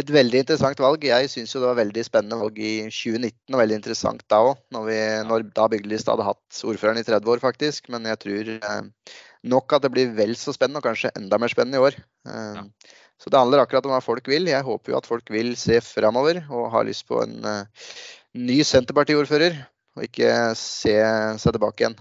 et 0.00 0.12
veldig 0.16 0.40
interessant 0.40 0.80
valg. 0.80 1.04
Jeg 1.04 1.28
syns 1.32 1.52
det 1.52 1.60
var 1.66 1.76
veldig 1.76 2.04
spennende 2.06 2.38
valg 2.40 2.56
i 2.56 2.72
2019 2.88 3.52
og 3.52 3.60
veldig 3.60 3.78
interessant 3.80 4.24
da 4.32 4.40
òg. 4.46 4.62
Når, 4.72 4.88
når 5.28 5.44
da 5.56 5.66
Bygdelista 5.72 6.14
hadde 6.14 6.30
hatt 6.30 6.62
ordføreren 6.64 7.02
i 7.02 7.04
30 7.04 7.34
år, 7.34 7.42
faktisk. 7.44 7.92
Men 7.92 8.08
jeg 8.08 8.20
tror 8.24 8.52
eh, 8.54 9.18
nok 9.52 9.76
at 9.76 9.84
det 9.84 9.92
blir 9.92 10.16
vel 10.16 10.32
så 10.40 10.56
spennende, 10.56 10.80
og 10.80 10.88
kanskje 10.88 11.12
enda 11.20 11.40
mer 11.40 11.52
spennende 11.52 11.82
i 11.82 11.84
år. 11.90 12.00
Eh, 12.30 12.62
ja. 12.62 12.64
Så 13.20 13.30
det 13.30 13.38
handler 13.38 13.62
akkurat 13.62 13.84
om 13.84 13.92
hva 13.92 14.00
folk 14.04 14.32
vil. 14.32 14.48
Jeg 14.48 14.64
håper 14.64 14.94
jo 14.94 14.98
at 14.98 15.10
folk 15.10 15.28
vil 15.32 15.52
se 15.60 15.76
framover 15.84 16.40
og 16.48 16.72
har 16.72 16.88
lyst 16.88 17.04
på 17.08 17.20
en 17.22 17.36
ny 18.34 18.58
Senterparti-ordfører, 18.66 19.60
og 19.94 20.08
ikke 20.08 20.32
se 20.58 20.96
seg 21.38 21.54
tilbake 21.54 21.84
igjen. 21.84 22.00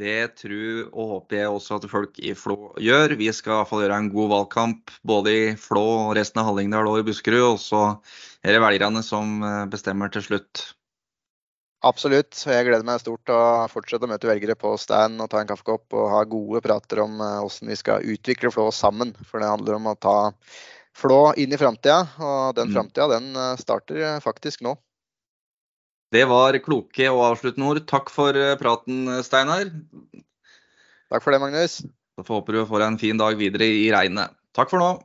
Det 0.00 0.34
tror 0.40 0.88
og 0.90 1.10
håper 1.10 1.36
jeg 1.38 1.50
også 1.54 1.76
at 1.78 1.84
folk 1.90 2.16
i 2.18 2.32
Flå 2.34 2.72
gjør. 2.82 3.14
Vi 3.18 3.28
skal 3.30 3.52
i 3.52 3.56
hvert 3.60 3.70
fall 3.70 3.84
gjøre 3.84 3.98
en 4.02 4.10
god 4.10 4.30
valgkamp 4.32 4.94
både 5.06 5.34
i 5.34 5.44
Flå 5.60 5.84
og 6.08 6.14
resten 6.18 6.40
av 6.42 6.48
Hallingdal 6.48 6.88
og 6.90 6.98
i 6.98 7.04
Buskerud. 7.06 7.52
Og 7.52 7.60
så 7.62 7.82
er 8.42 8.56
det 8.56 8.62
velgerne 8.64 9.04
som 9.06 9.36
eh, 9.46 9.60
bestemmer 9.70 10.10
til 10.10 10.24
slutt. 10.26 10.64
Absolutt. 11.84 12.34
Jeg 12.48 12.66
gleder 12.66 12.86
meg 12.86 13.02
stort 13.02 13.22
til 13.28 13.36
å 13.38 13.68
fortsette 13.70 14.08
å 14.08 14.10
møte 14.10 14.26
velgere 14.26 14.56
på 14.58 14.72
stand 14.80 15.20
og 15.20 15.28
ta 15.30 15.42
en 15.42 15.50
kaffekopp 15.50 15.94
og 15.94 16.10
ha 16.10 16.22
gode 16.26 16.62
prater 16.64 17.04
om 17.04 17.20
hvordan 17.20 17.68
eh, 17.68 17.74
vi 17.74 17.78
skal 17.78 18.14
utvikle 18.16 18.50
Flå 18.54 18.70
sammen. 18.74 19.14
For 19.28 19.38
det 19.38 19.52
handler 19.52 19.78
om 19.78 19.92
å 19.92 19.98
ta 20.00 20.16
Flå 20.94 21.20
inn 21.38 21.54
i 21.54 21.58
framtida, 21.58 22.04
og 22.22 22.58
den 22.58 22.70
mm. 22.70 22.74
framtida 22.74 23.08
den 23.14 23.30
eh, 23.38 23.54
starter 23.62 24.18
faktisk 24.26 24.66
nå. 24.66 24.74
Det 26.14 26.22
var 26.30 26.56
kloke 26.62 27.08
og 27.10 27.24
avsluttende 27.32 27.72
ord. 27.72 27.82
Takk 27.90 28.12
for 28.14 28.36
eh, 28.38 28.54
praten, 28.60 29.08
Steinar. 29.26 29.66
Takk 31.10 31.24
for 31.24 31.34
det, 31.34 31.40
Magnus. 31.42 31.80
Så 32.14 32.22
får 32.22 32.40
håper 32.40 32.60
du 32.60 32.66
får 32.70 32.84
en 32.86 33.00
fin 33.00 33.18
dag 33.18 33.34
videre 33.40 33.66
i 33.66 33.88
regnet. 33.94 34.36
Takk 34.54 34.70
for 34.70 34.82
nå. 34.82 34.92